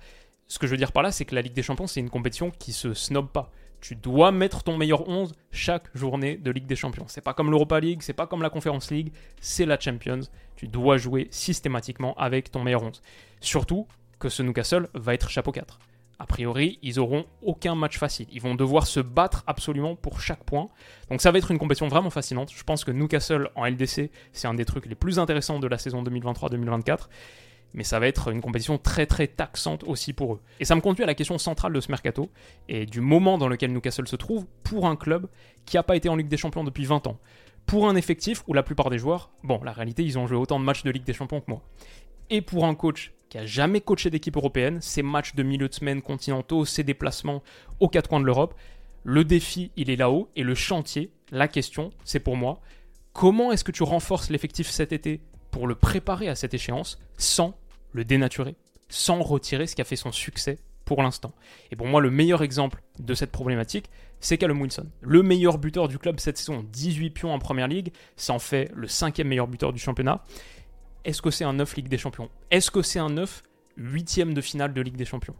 Ce 0.50 0.60
que 0.60 0.68
je 0.68 0.72
veux 0.72 0.78
dire 0.78 0.92
par 0.92 1.04
là, 1.04 1.14
c'est 1.14 1.24
que 1.24 1.36
la 1.36 1.42
Ligue 1.42 1.54
des 1.54 1.64
Champions, 1.64 1.88
c'est 1.88 2.02
une 2.02 2.10
compétition 2.10 2.52
qui 2.52 2.74
se 2.74 2.94
snob 2.94 3.30
pas 3.30 3.50
tu 3.83 3.95
dois 3.95 4.31
mettre 4.31 4.63
ton 4.63 4.77
meilleur 4.77 5.09
11 5.09 5.33
chaque 5.51 5.89
journée 5.94 6.38
de 6.38 6.51
Ligue 6.51 6.68
des 6.68 6.75
Champions. 6.77 7.03
C'est 7.09 7.19
pas 7.19 7.33
comme 7.33 7.51
l'Europa 7.51 7.81
League, 7.81 8.01
c'est 8.01 8.13
pas 8.13 8.27
comme 8.27 8.41
la 8.41 8.50
Conference 8.50 8.89
League, 8.89 9.12
c'est 9.41 9.65
la 9.65 9.77
Champions. 9.77 10.21
Tu 10.56 10.69
dois 10.69 10.95
jouer 10.95 11.27
systématiquement 11.31 12.13
avec 12.13 12.50
ton 12.50 12.63
meilleur 12.63 12.81
11. 12.83 13.01
Surtout 13.41 13.85
que 14.19 14.30
ce 14.30 14.41
Newcastle 14.41 14.88
va 14.94 15.13
être 15.13 15.30
chapeau 15.30 15.51
4. 15.51 15.80
A 16.18 16.25
priori, 16.25 16.80
ils 16.81 16.97
auront 16.97 17.25
aucun 17.41 17.75
match 17.75 17.97
facile. 17.97 18.27
Ils 18.31 18.41
vont 18.41 18.56
devoir 18.56 18.88
se 18.88 19.01
battre 19.01 19.44
absolument 19.47 19.97
pour 19.97 20.21
chaque 20.21 20.45
point. 20.45 20.69
Donc 21.09 21.19
ça 21.19 21.31
va 21.31 21.38
être 21.38 21.51
une 21.51 21.59
compétition 21.59 21.89
vraiment 21.89 22.09
fascinante. 22.09 22.53
Je 22.56 22.63
pense 22.63 22.85
que 22.85 22.91
Newcastle 22.91 23.50
en 23.56 23.65
LDC, 23.65 24.12
c'est 24.31 24.47
un 24.47 24.53
des 24.53 24.63
trucs 24.63 24.85
les 24.85 24.95
plus 24.95 25.19
intéressants 25.19 25.59
de 25.59 25.68
la 25.68 25.77
saison 25.77 26.03
2023-2024 26.03 27.09
mais 27.74 27.84
ça 27.84 28.00
va 28.00 28.08
être 28.08 28.30
une 28.31 28.42
compétition 28.42 28.78
très 28.78 29.06
très 29.06 29.28
taxante 29.28 29.84
aussi 29.86 30.14
pour 30.14 30.36
eux. 30.36 30.42
Et 30.60 30.66
ça 30.66 30.75
me 30.75 30.81
conduit 30.81 31.04
à 31.04 31.08
la 31.08 31.16
question 31.16 31.38
centrale 31.38 31.74
de 31.74 31.80
ce 31.80 31.90
mercato 31.92 32.30
et 32.70 32.86
du 32.86 33.02
moment 33.02 33.38
dans 33.38 33.48
lequel 33.48 33.72
Newcastle 33.72 34.08
se 34.08 34.16
trouve 34.16 34.46
pour 34.64 34.88
un 34.88 34.96
club 34.96 35.28
qui 35.66 35.75
n'a 35.75 35.84
pas 35.84 35.96
été 35.96 36.10
en 36.10 36.16
Ligue 36.16 36.28
des 36.28 36.38
Champions 36.38 36.64
depuis 36.64 36.86
20 36.86 37.08
ans. 37.08 37.20
Pour 37.66 37.88
un 37.88 37.96
effectif 37.96 38.44
où 38.48 38.54
la 38.54 38.64
plupart 38.64 38.90
des 38.90 38.98
joueurs, 38.98 39.31
bon, 39.44 39.62
la 39.64 39.72
réalité, 39.72 40.04
ils 40.04 40.20
ont 40.20 40.28
joué 40.28 40.38
autant 40.38 40.60
de 40.60 40.66
matchs 40.66 40.84
de 40.84 40.92
Ligue 40.92 41.06
des 41.06 41.14
Champions 41.14 41.40
que 41.40 41.50
moi. 41.50 41.62
Et 42.30 42.42
pour 42.42 42.66
un 42.66 42.75
coach 42.75 43.14
qui 43.30 43.38
a 43.38 43.46
jamais 43.46 43.81
coaché 43.81 44.10
d'équipe 44.10 44.36
européenne, 44.36 44.80
ces 44.81 45.02
matchs 45.02 45.34
de 45.34 45.44
milieu 45.44 45.68
de 45.68 45.74
semaine 45.74 46.02
continentaux, 46.02 46.66
ces 46.66 46.84
déplacements 46.84 47.42
aux 47.80 47.88
quatre 47.88 48.10
coins 48.10 48.19
de 48.19 48.26
l'Europe, 48.26 48.54
le 49.04 49.26
défi, 49.26 49.72
il 49.76 49.90
est 49.90 49.96
là-haut 49.96 50.30
et 50.36 50.44
le 50.44 50.56
chantier, 50.56 51.12
la 51.31 51.48
question, 51.48 51.92
c'est 52.06 52.19
pour 52.19 52.38
moi, 52.38 52.62
comment 53.12 53.52
est-ce 53.52 53.64
que 53.64 53.72
tu 53.72 53.84
renforces 53.84 54.30
l'effectif 54.30 54.69
cet 54.69 54.94
été 54.94 55.22
pour 55.52 55.68
le 55.68 55.76
préparer 55.76 56.30
à 56.30 56.36
cette 56.36 56.54
échéance 56.54 57.00
sans 57.18 57.56
le 57.94 58.04
dénaturer, 58.04 58.56
sans 58.90 59.22
retirer 59.22 59.66
ce 59.66 59.75
qui 59.75 59.81
a 59.81 59.86
fait 59.86 59.95
son 59.95 60.12
succès 60.12 60.60
pour 60.86 61.01
l'instant. 61.01 61.34
Et 61.72 61.75
pour 61.75 61.88
moi, 61.88 62.01
le 62.01 62.12
meilleur 62.12 62.44
exemple 62.44 62.84
de 63.00 63.13
cette 63.13 63.31
problématique, 63.31 63.90
c'est 64.19 64.38
Callum 64.38 64.62
Wilson. 64.62 64.88
Le 65.01 65.24
meilleur 65.24 65.57
buteur 65.57 65.88
du 65.88 65.98
club 65.98 66.19
cette 66.19 66.38
saison, 66.38 66.66
18 66.72 67.12
pions 67.12 67.34
en 67.34 67.40
première 67.40 67.68
ligue, 67.68 67.94
ça 68.18 68.33
en 68.33 68.40
fait 68.40 68.69
le 68.76 68.88
cinquième 68.88 69.28
meilleur 69.28 69.47
buteur 69.47 69.71
du 69.73 69.80
championnat. 69.80 70.23
Est-ce 71.06 71.21
que 71.21 71.31
c'est 71.31 71.44
un 71.44 71.54
9 71.54 71.76
Ligue 71.76 71.90
des 71.90 71.97
Champions? 71.97 72.30
Est-ce 72.50 72.71
que 72.71 72.81
c'est 72.81 73.00
un 73.00 73.09
9 73.09 73.44
huitième 73.76 74.33
de 74.33 74.42
finale 74.42 74.73
de 74.73 74.81
Ligue 74.81 74.95
des 74.95 75.06
Champions? 75.06 75.35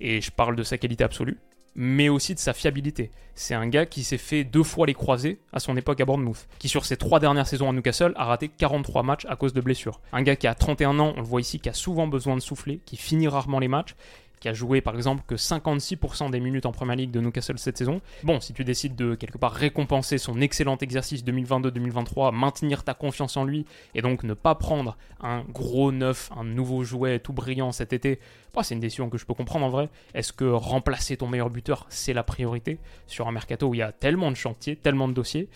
Et 0.00 0.20
je 0.20 0.30
parle 0.30 0.54
de 0.54 0.62
sa 0.62 0.78
qualité 0.78 1.02
absolue, 1.02 1.38
mais 1.74 2.08
aussi 2.08 2.34
de 2.34 2.38
sa 2.38 2.52
fiabilité. 2.52 3.10
C'est 3.34 3.54
un 3.54 3.68
gars 3.68 3.86
qui 3.86 4.02
s'est 4.02 4.18
fait 4.18 4.42
deux 4.42 4.64
fois 4.64 4.86
les 4.86 4.94
croisés 4.94 5.38
à 5.52 5.60
son 5.60 5.76
époque 5.76 6.00
à 6.00 6.04
Bournemouth, 6.04 6.48
qui 6.58 6.68
sur 6.68 6.84
ses 6.84 6.96
trois 6.96 7.20
dernières 7.20 7.46
saisons 7.46 7.70
à 7.70 7.72
Newcastle 7.72 8.12
a 8.16 8.24
raté 8.24 8.48
43 8.48 9.02
matchs 9.04 9.26
à 9.28 9.36
cause 9.36 9.52
de 9.52 9.60
blessures. 9.60 10.00
Un 10.12 10.22
gars 10.22 10.34
qui 10.34 10.48
a 10.48 10.54
31 10.54 10.98
ans, 10.98 11.12
on 11.16 11.20
le 11.20 11.26
voit 11.26 11.40
ici, 11.40 11.60
qui 11.60 11.68
a 11.68 11.72
souvent 11.72 12.08
besoin 12.08 12.34
de 12.34 12.40
souffler, 12.40 12.80
qui 12.84 12.96
finit 12.96 13.28
rarement 13.28 13.60
les 13.60 13.68
matchs, 13.68 13.94
qui 14.40 14.48
a 14.48 14.52
joué 14.52 14.80
par 14.80 14.94
exemple 14.94 15.22
que 15.26 15.34
56% 15.34 16.30
des 16.30 16.40
minutes 16.40 16.66
en 16.66 16.72
Première 16.72 16.96
Ligue 16.96 17.10
de 17.10 17.20
Newcastle 17.20 17.58
cette 17.58 17.78
saison. 17.78 18.00
Bon, 18.22 18.40
si 18.40 18.52
tu 18.52 18.64
décides 18.64 18.96
de 18.96 19.14
quelque 19.14 19.38
part 19.38 19.52
récompenser 19.52 20.18
son 20.18 20.40
excellent 20.40 20.78
exercice 20.78 21.24
2022-2023, 21.24 22.34
maintenir 22.34 22.84
ta 22.84 22.94
confiance 22.94 23.36
en 23.36 23.44
lui 23.44 23.66
et 23.94 24.02
donc 24.02 24.22
ne 24.22 24.34
pas 24.34 24.54
prendre 24.54 24.96
un 25.20 25.42
gros 25.42 25.92
neuf, 25.92 26.30
un 26.36 26.44
nouveau 26.44 26.84
jouet 26.84 27.18
tout 27.18 27.32
brillant 27.32 27.72
cet 27.72 27.92
été, 27.92 28.20
bah, 28.54 28.62
c'est 28.62 28.74
une 28.74 28.80
décision 28.80 29.08
que 29.08 29.18
je 29.18 29.26
peux 29.26 29.34
comprendre 29.34 29.66
en 29.66 29.70
vrai. 29.70 29.88
Est-ce 30.14 30.32
que 30.32 30.44
remplacer 30.44 31.16
ton 31.16 31.28
meilleur 31.28 31.50
buteur, 31.50 31.86
c'est 31.88 32.12
la 32.12 32.22
priorité 32.22 32.78
sur 33.06 33.28
un 33.28 33.32
mercato 33.32 33.68
où 33.68 33.74
il 33.74 33.78
y 33.78 33.82
a 33.82 33.92
tellement 33.92 34.30
de 34.30 34.36
chantiers, 34.36 34.76
tellement 34.76 35.08
de 35.08 35.12
dossiers? 35.12 35.48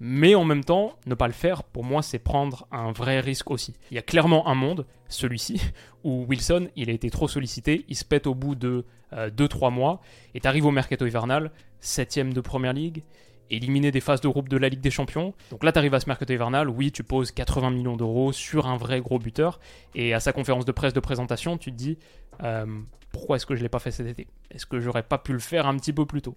Mais 0.00 0.34
en 0.34 0.44
même 0.44 0.64
temps, 0.64 0.98
ne 1.06 1.14
pas 1.14 1.26
le 1.26 1.32
faire, 1.32 1.62
pour 1.62 1.84
moi, 1.84 2.02
c'est 2.02 2.18
prendre 2.18 2.66
un 2.70 2.92
vrai 2.92 3.20
risque 3.20 3.50
aussi. 3.50 3.74
Il 3.90 3.94
y 3.94 3.98
a 3.98 4.02
clairement 4.02 4.48
un 4.48 4.54
monde, 4.54 4.86
celui-ci, 5.08 5.60
où 6.04 6.24
Wilson, 6.28 6.68
il 6.76 6.90
a 6.90 6.92
été 6.92 7.10
trop 7.10 7.28
sollicité, 7.28 7.84
il 7.88 7.96
se 7.96 8.04
pète 8.04 8.26
au 8.26 8.34
bout 8.34 8.54
de 8.54 8.84
2-3 9.12 9.72
mois, 9.72 10.02
et 10.34 10.40
t'arrives 10.40 10.66
au 10.66 10.70
mercato 10.70 11.06
hivernal, 11.06 11.50
7ème 11.82 12.32
de 12.32 12.40
Première 12.40 12.72
Ligue, 12.72 13.04
éliminé 13.50 13.90
des 13.90 14.00
phases 14.00 14.20
de 14.20 14.28
groupe 14.28 14.48
de 14.48 14.56
la 14.56 14.68
Ligue 14.68 14.80
des 14.80 14.90
Champions. 14.90 15.34
Donc 15.50 15.64
là, 15.64 15.72
tu 15.72 15.78
arrives 15.78 15.94
à 15.94 16.00
ce 16.00 16.08
mercato 16.08 16.32
hivernal, 16.32 16.68
oui, 16.68 16.92
tu 16.92 17.04
poses 17.04 17.30
80 17.30 17.70
millions 17.70 17.96
d'euros 17.96 18.32
sur 18.32 18.66
un 18.66 18.76
vrai 18.76 19.00
gros 19.00 19.18
buteur, 19.18 19.60
et 19.94 20.14
à 20.14 20.20
sa 20.20 20.32
conférence 20.32 20.64
de 20.64 20.72
presse 20.72 20.92
de 20.92 21.00
présentation, 21.00 21.56
tu 21.56 21.70
te 21.70 21.76
dis, 21.76 21.98
euh, 22.42 22.66
pourquoi 23.12 23.36
est-ce 23.36 23.46
que 23.46 23.54
je 23.54 23.60
ne 23.60 23.64
l'ai 23.64 23.68
pas 23.68 23.78
fait 23.78 23.90
cet 23.90 24.06
été? 24.06 24.26
Est-ce 24.50 24.66
que 24.66 24.80
j'aurais 24.80 25.02
pas 25.02 25.18
pu 25.18 25.32
le 25.32 25.38
faire 25.38 25.66
un 25.66 25.76
petit 25.76 25.92
peu 25.92 26.06
plus 26.06 26.22
tôt? 26.22 26.36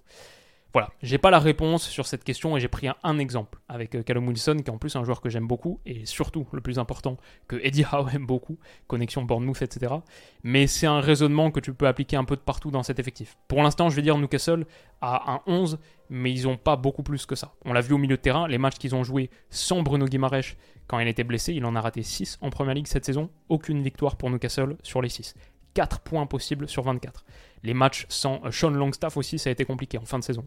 Voilà, 0.71 0.91
j'ai 1.01 1.17
pas 1.17 1.31
la 1.31 1.39
réponse 1.39 1.87
sur 1.87 2.05
cette 2.05 2.23
question 2.23 2.55
et 2.55 2.59
j'ai 2.59 2.67
pris 2.67 2.87
un, 3.03 3.17
exemple 3.17 3.59
avec 3.67 3.95
euh, 3.95 4.03
Callum 4.03 4.27
Wilson, 4.27 4.57
qui 4.57 4.65
est 4.65 4.69
en 4.69 4.77
plus 4.77 4.95
un 4.95 5.03
joueur 5.03 5.19
que 5.19 5.27
j'aime 5.27 5.47
beaucoup 5.47 5.79
et 5.87 6.05
surtout, 6.05 6.47
le 6.51 6.61
plus 6.61 6.77
important, 6.77 7.17
que 7.47 7.55
Eddie 7.63 7.85
Howe 7.91 8.07
aime 8.13 8.27
beaucoup, 8.27 8.59
connexion 8.87 9.23
Bournemouth, 9.23 9.63
etc. 9.63 9.95
Mais 10.43 10.67
c'est 10.67 10.85
un 10.85 10.99
raisonnement 10.99 11.49
que 11.49 11.59
tu 11.59 11.73
peux 11.73 11.87
appliquer 11.87 12.17
un 12.17 12.23
peu 12.23 12.35
de 12.35 12.41
partout 12.41 12.69
dans 12.69 12.83
cet 12.83 12.99
effectif. 12.99 13.35
Pour 13.47 13.63
l'instant, 13.63 13.89
je 13.89 13.95
vais 13.95 14.03
dire 14.03 14.15
Newcastle 14.17 14.67
a 15.01 15.33
un 15.33 15.41
11, 15.47 15.79
mais 16.11 16.31
ils 16.31 16.47
ont 16.47 16.57
pas 16.57 16.75
beaucoup 16.75 17.01
plus 17.01 17.25
que 17.25 17.35
ça. 17.35 17.55
On 17.65 17.73
l'a 17.73 17.81
vu 17.81 17.93
au 17.93 17.97
milieu 17.97 18.17
de 18.17 18.21
terrain, 18.21 18.47
les 18.47 18.59
matchs 18.59 18.77
qu'ils 18.77 18.93
ont 18.93 19.03
joués 19.03 19.31
sans 19.49 19.81
Bruno 19.81 20.05
Guimaraes 20.05 20.55
quand 20.85 20.99
il 20.99 21.07
était 21.07 21.23
blessé, 21.23 21.53
il 21.53 21.65
en 21.65 21.75
a 21.75 21.81
raté 21.81 22.01
6 22.01 22.39
en 22.41 22.49
Première 22.49 22.73
Ligue 22.73 22.87
cette 22.87 23.05
saison, 23.05 23.29
aucune 23.47 23.81
victoire 23.81 24.17
pour 24.17 24.29
Newcastle 24.31 24.75
sur 24.81 25.03
les 25.03 25.09
6. 25.09 25.35
4 25.73 25.99
points 26.01 26.25
possibles 26.25 26.67
sur 26.67 26.83
24. 26.83 27.25
Les 27.63 27.73
matchs 27.73 28.05
sans 28.09 28.41
euh, 28.45 28.51
Sean 28.51 28.69
Longstaff 28.69 29.17
aussi, 29.17 29.39
ça 29.39 29.49
a 29.49 29.53
été 29.53 29.65
compliqué 29.65 29.97
en 29.97 30.05
fin 30.05 30.19
de 30.19 30.23
saison. 30.23 30.45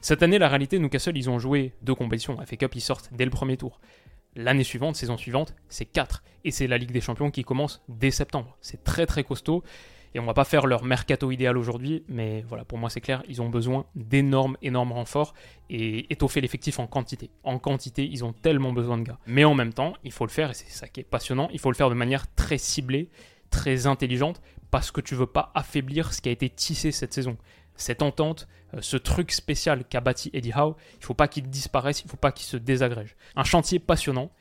Cette 0.00 0.22
année, 0.22 0.38
la 0.38 0.48
réalité, 0.48 0.78
Newcastle, 0.78 1.16
ils 1.16 1.30
ont 1.30 1.38
joué 1.38 1.74
deux 1.82 1.94
compétitions. 1.94 2.36
FA 2.44 2.56
Cup, 2.56 2.74
ils 2.74 2.80
sortent 2.80 3.10
dès 3.12 3.24
le 3.24 3.30
premier 3.30 3.56
tour. 3.56 3.80
L'année 4.34 4.64
suivante, 4.64 4.96
saison 4.96 5.16
suivante, 5.16 5.54
c'est 5.68 5.84
4. 5.84 6.24
Et 6.44 6.50
c'est 6.50 6.66
la 6.66 6.78
Ligue 6.78 6.92
des 6.92 7.00
Champions 7.00 7.30
qui 7.30 7.44
commence 7.44 7.82
dès 7.88 8.10
septembre. 8.10 8.56
C'est 8.60 8.82
très 8.82 9.06
très 9.06 9.24
costaud. 9.24 9.62
Et 10.14 10.20
on 10.20 10.24
va 10.24 10.34
pas 10.34 10.44
faire 10.44 10.66
leur 10.66 10.84
mercato 10.84 11.30
idéal 11.30 11.56
aujourd'hui, 11.56 12.04
mais 12.06 12.44
voilà, 12.46 12.64
pour 12.64 12.76
moi 12.76 12.90
c'est 12.90 13.00
clair, 13.00 13.22
ils 13.28 13.40
ont 13.40 13.48
besoin 13.48 13.86
d'énormes, 13.94 14.58
énormes 14.60 14.92
renforts 14.92 15.32
et 15.70 16.12
étoffer 16.12 16.42
l'effectif 16.42 16.78
en 16.78 16.86
quantité. 16.86 17.30
En 17.44 17.58
quantité, 17.58 18.06
ils 18.06 18.22
ont 18.22 18.34
tellement 18.34 18.72
besoin 18.72 18.98
de 18.98 19.04
gars. 19.04 19.18
Mais 19.26 19.44
en 19.44 19.54
même 19.54 19.72
temps, 19.72 19.94
il 20.04 20.12
faut 20.12 20.26
le 20.26 20.30
faire, 20.30 20.50
et 20.50 20.54
c'est 20.54 20.68
ça 20.68 20.86
qui 20.86 21.00
est 21.00 21.04
passionnant, 21.04 21.48
il 21.52 21.58
faut 21.58 21.70
le 21.70 21.76
faire 21.76 21.88
de 21.88 21.94
manière 21.94 22.26
très 22.34 22.58
ciblée, 22.58 23.08
très 23.48 23.86
intelligente, 23.86 24.42
parce 24.72 24.90
que 24.90 25.02
tu 25.02 25.14
veux 25.14 25.26
pas 25.26 25.52
affaiblir 25.54 26.12
ce 26.12 26.22
qui 26.22 26.30
a 26.30 26.32
été 26.32 26.48
tissé 26.48 26.90
cette 26.92 27.12
saison. 27.12 27.36
Cette 27.76 28.02
entente, 28.02 28.48
euh, 28.74 28.78
ce 28.80 28.96
truc 28.96 29.30
spécial 29.30 29.84
qu'a 29.84 30.00
bâti 30.00 30.30
Eddie 30.32 30.52
Howe, 30.52 30.76
il 30.98 31.04
faut 31.04 31.14
pas 31.14 31.28
qu'il 31.28 31.48
disparaisse, 31.48 32.02
il 32.02 32.10
faut 32.10 32.16
pas 32.16 32.32
qu'il 32.32 32.46
se 32.46 32.56
désagrège. 32.56 33.14
Un 33.36 33.44
chantier 33.44 33.78
passionnant, 33.78 34.32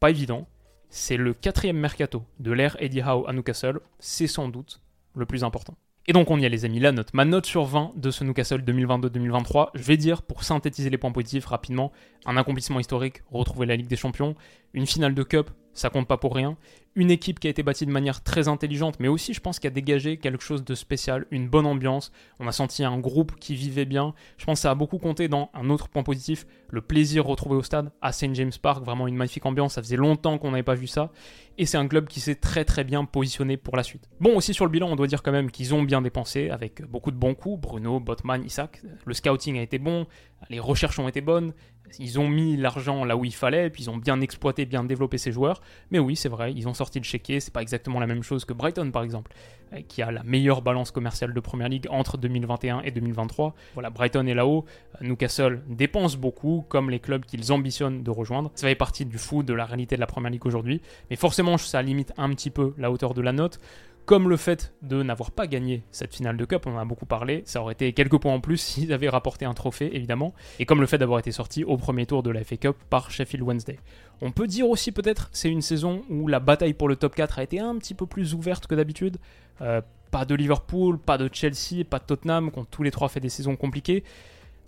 pas 0.00 0.10
évident. 0.10 0.48
C'est 0.90 1.16
le 1.16 1.32
quatrième 1.34 1.78
mercato 1.78 2.24
de 2.40 2.50
l'ère 2.50 2.76
Eddie 2.80 3.00
Howe 3.00 3.26
à 3.28 3.32
Newcastle. 3.32 3.78
C'est 4.00 4.26
sans 4.26 4.48
doute 4.48 4.80
le 5.14 5.24
plus 5.24 5.44
important. 5.44 5.76
Et 6.08 6.12
donc 6.12 6.32
on 6.32 6.38
y 6.38 6.44
est 6.44 6.48
les 6.48 6.64
amis, 6.64 6.80
la 6.80 6.90
note. 6.90 7.14
Ma 7.14 7.24
note 7.24 7.46
sur 7.46 7.64
20 7.64 7.92
de 7.94 8.10
ce 8.10 8.24
Newcastle 8.24 8.62
2022-2023, 8.62 9.70
je 9.74 9.82
vais 9.82 9.96
dire 9.96 10.22
pour 10.22 10.42
synthétiser 10.42 10.90
les 10.90 10.98
points 10.98 11.12
positifs 11.12 11.46
rapidement, 11.46 11.92
un 12.26 12.36
accomplissement 12.36 12.80
historique, 12.80 13.22
retrouver 13.30 13.66
la 13.66 13.76
Ligue 13.76 13.88
des 13.88 13.96
Champions, 13.96 14.34
une 14.72 14.86
finale 14.86 15.14
de 15.14 15.22
Cup, 15.22 15.50
ça 15.74 15.90
compte 15.90 16.08
pas 16.08 16.16
pour 16.16 16.34
rien. 16.34 16.56
Une 16.98 17.10
équipe 17.10 17.40
qui 17.40 17.46
a 17.46 17.50
été 17.50 17.62
bâtie 17.62 17.84
de 17.84 17.90
manière 17.90 18.22
très 18.22 18.48
intelligente, 18.48 18.96
mais 19.00 19.08
aussi 19.08 19.34
je 19.34 19.40
pense 19.40 19.58
qu'il 19.58 19.68
a 19.68 19.70
dégagé 19.70 20.16
quelque 20.16 20.42
chose 20.42 20.64
de 20.64 20.74
spécial, 20.74 21.26
une 21.30 21.46
bonne 21.46 21.66
ambiance. 21.66 22.10
On 22.40 22.48
a 22.48 22.52
senti 22.52 22.84
un 22.84 22.98
groupe 22.98 23.36
qui 23.38 23.54
vivait 23.54 23.84
bien. 23.84 24.14
Je 24.38 24.46
pense 24.46 24.60
que 24.60 24.62
ça 24.62 24.70
a 24.70 24.74
beaucoup 24.74 24.96
compté 24.96 25.28
dans 25.28 25.50
un 25.52 25.68
autre 25.68 25.88
point 25.88 26.02
positif, 26.02 26.46
le 26.70 26.80
plaisir 26.80 27.26
retrouvé 27.26 27.54
au 27.54 27.62
stade 27.62 27.92
à 28.00 28.12
St 28.12 28.34
James 28.34 28.52
Park, 28.62 28.82
vraiment 28.82 29.06
une 29.06 29.14
magnifique 29.14 29.44
ambiance. 29.44 29.74
Ça 29.74 29.82
faisait 29.82 29.96
longtemps 29.96 30.38
qu'on 30.38 30.52
n'avait 30.52 30.62
pas 30.62 30.74
vu 30.74 30.86
ça. 30.86 31.12
Et 31.58 31.66
c'est 31.66 31.76
un 31.76 31.86
club 31.86 32.06
qui 32.06 32.20
s'est 32.20 32.34
très 32.34 32.64
très 32.64 32.82
bien 32.82 33.04
positionné 33.04 33.58
pour 33.58 33.76
la 33.76 33.82
suite. 33.82 34.08
Bon, 34.20 34.34
aussi 34.34 34.54
sur 34.54 34.64
le 34.64 34.70
bilan, 34.70 34.88
on 34.88 34.96
doit 34.96 35.06
dire 35.06 35.22
quand 35.22 35.32
même 35.32 35.50
qu'ils 35.50 35.74
ont 35.74 35.82
bien 35.82 36.00
dépensé 36.00 36.48
avec 36.48 36.82
beaucoup 36.86 37.10
de 37.10 37.16
bons 37.16 37.34
coups. 37.34 37.60
Bruno, 37.60 38.00
Botman, 38.00 38.42
Isaac. 38.42 38.80
Le 39.04 39.12
scouting 39.12 39.58
a 39.58 39.62
été 39.62 39.78
bon, 39.78 40.06
les 40.48 40.60
recherches 40.60 40.98
ont 40.98 41.08
été 41.08 41.20
bonnes. 41.20 41.52
Ils 41.98 42.18
ont 42.18 42.28
mis 42.28 42.56
l'argent 42.56 43.04
là 43.04 43.16
où 43.16 43.24
il 43.24 43.34
fallait, 43.34 43.70
puis 43.70 43.84
ils 43.84 43.90
ont 43.90 43.96
bien 43.96 44.20
exploité, 44.20 44.66
bien 44.66 44.82
développé 44.82 45.18
ces 45.18 45.30
joueurs. 45.30 45.60
Mais 45.90 45.98
oui, 45.98 46.16
c'est 46.16 46.28
vrai, 46.28 46.52
ils 46.52 46.66
ont 46.68 46.74
sorti 46.74 46.85
chéquier. 47.04 47.40
C'est 47.40 47.52
pas 47.52 47.62
exactement 47.62 48.00
la 48.00 48.06
même 48.06 48.22
chose 48.22 48.44
que 48.44 48.52
Brighton, 48.52 48.90
par 48.90 49.02
exemple, 49.02 49.32
euh, 49.72 49.80
qui 49.86 50.02
a 50.02 50.10
la 50.10 50.22
meilleure 50.22 50.62
balance 50.62 50.90
commerciale 50.90 51.34
de 51.34 51.40
Première 51.40 51.68
Ligue 51.68 51.86
entre 51.90 52.18
2021 52.18 52.82
et 52.82 52.90
2023. 52.90 53.54
Voilà, 53.74 53.90
Brighton 53.90 54.26
est 54.26 54.34
là-haut. 54.34 54.64
Newcastle 55.00 55.62
dépense 55.68 56.16
beaucoup, 56.16 56.64
comme 56.68 56.90
les 56.90 57.00
clubs 57.00 57.24
qu'ils 57.24 57.52
ambitionnent 57.52 58.02
de 58.02 58.10
rejoindre. 58.10 58.50
Ça 58.54 58.66
fait 58.66 58.74
partie 58.74 59.04
du 59.04 59.18
foot, 59.18 59.46
de 59.46 59.54
la 59.54 59.64
réalité 59.64 59.96
de 59.96 60.00
la 60.00 60.06
Première 60.06 60.30
Ligue 60.30 60.46
aujourd'hui. 60.46 60.80
Mais 61.10 61.16
forcément, 61.16 61.58
ça 61.58 61.82
limite 61.82 62.12
un 62.16 62.30
petit 62.30 62.50
peu 62.50 62.74
la 62.78 62.90
hauteur 62.90 63.14
de 63.14 63.22
la 63.22 63.32
note 63.32 63.58
comme 64.06 64.28
le 64.28 64.36
fait 64.36 64.72
de 64.82 65.02
n'avoir 65.02 65.32
pas 65.32 65.46
gagné 65.46 65.82
cette 65.90 66.14
finale 66.14 66.36
de 66.36 66.44
Cup, 66.44 66.64
on 66.66 66.76
en 66.76 66.78
a 66.78 66.84
beaucoup 66.84 67.06
parlé, 67.06 67.42
ça 67.44 67.60
aurait 67.60 67.74
été 67.74 67.92
quelques 67.92 68.18
points 68.18 68.32
en 68.32 68.40
plus 68.40 68.56
s'ils 68.56 68.92
avaient 68.92 69.08
rapporté 69.08 69.44
un 69.44 69.52
trophée, 69.52 69.94
évidemment, 69.94 70.32
et 70.58 70.64
comme 70.64 70.80
le 70.80 70.86
fait 70.86 70.98
d'avoir 70.98 71.18
été 71.18 71.32
sorti 71.32 71.64
au 71.64 71.76
premier 71.76 72.06
tour 72.06 72.22
de 72.22 72.30
la 72.30 72.42
FA 72.44 72.56
Cup 72.56 72.76
par 72.88 73.10
Sheffield 73.10 73.42
Wednesday. 73.44 73.78
On 74.22 74.30
peut 74.30 74.46
dire 74.46 74.68
aussi 74.68 74.92
peut-être 74.92 75.28
c'est 75.32 75.50
une 75.50 75.60
saison 75.60 76.02
où 76.08 76.28
la 76.28 76.40
bataille 76.40 76.72
pour 76.72 76.88
le 76.88 76.96
top 76.96 77.14
4 77.14 77.40
a 77.40 77.42
été 77.42 77.58
un 77.60 77.76
petit 77.76 77.94
peu 77.94 78.06
plus 78.06 78.32
ouverte 78.32 78.66
que 78.66 78.74
d'habitude. 78.74 79.18
Euh, 79.60 79.82
pas 80.10 80.24
de 80.24 80.34
Liverpool, 80.34 80.98
pas 80.98 81.18
de 81.18 81.28
Chelsea, 81.30 81.84
pas 81.88 81.98
de 81.98 82.04
Tottenham, 82.04 82.50
qui 82.50 82.58
ont 82.58 82.64
tous 82.64 82.82
les 82.82 82.90
trois 82.90 83.08
fait 83.08 83.20
des 83.20 83.28
saisons 83.28 83.56
compliquées. 83.56 84.04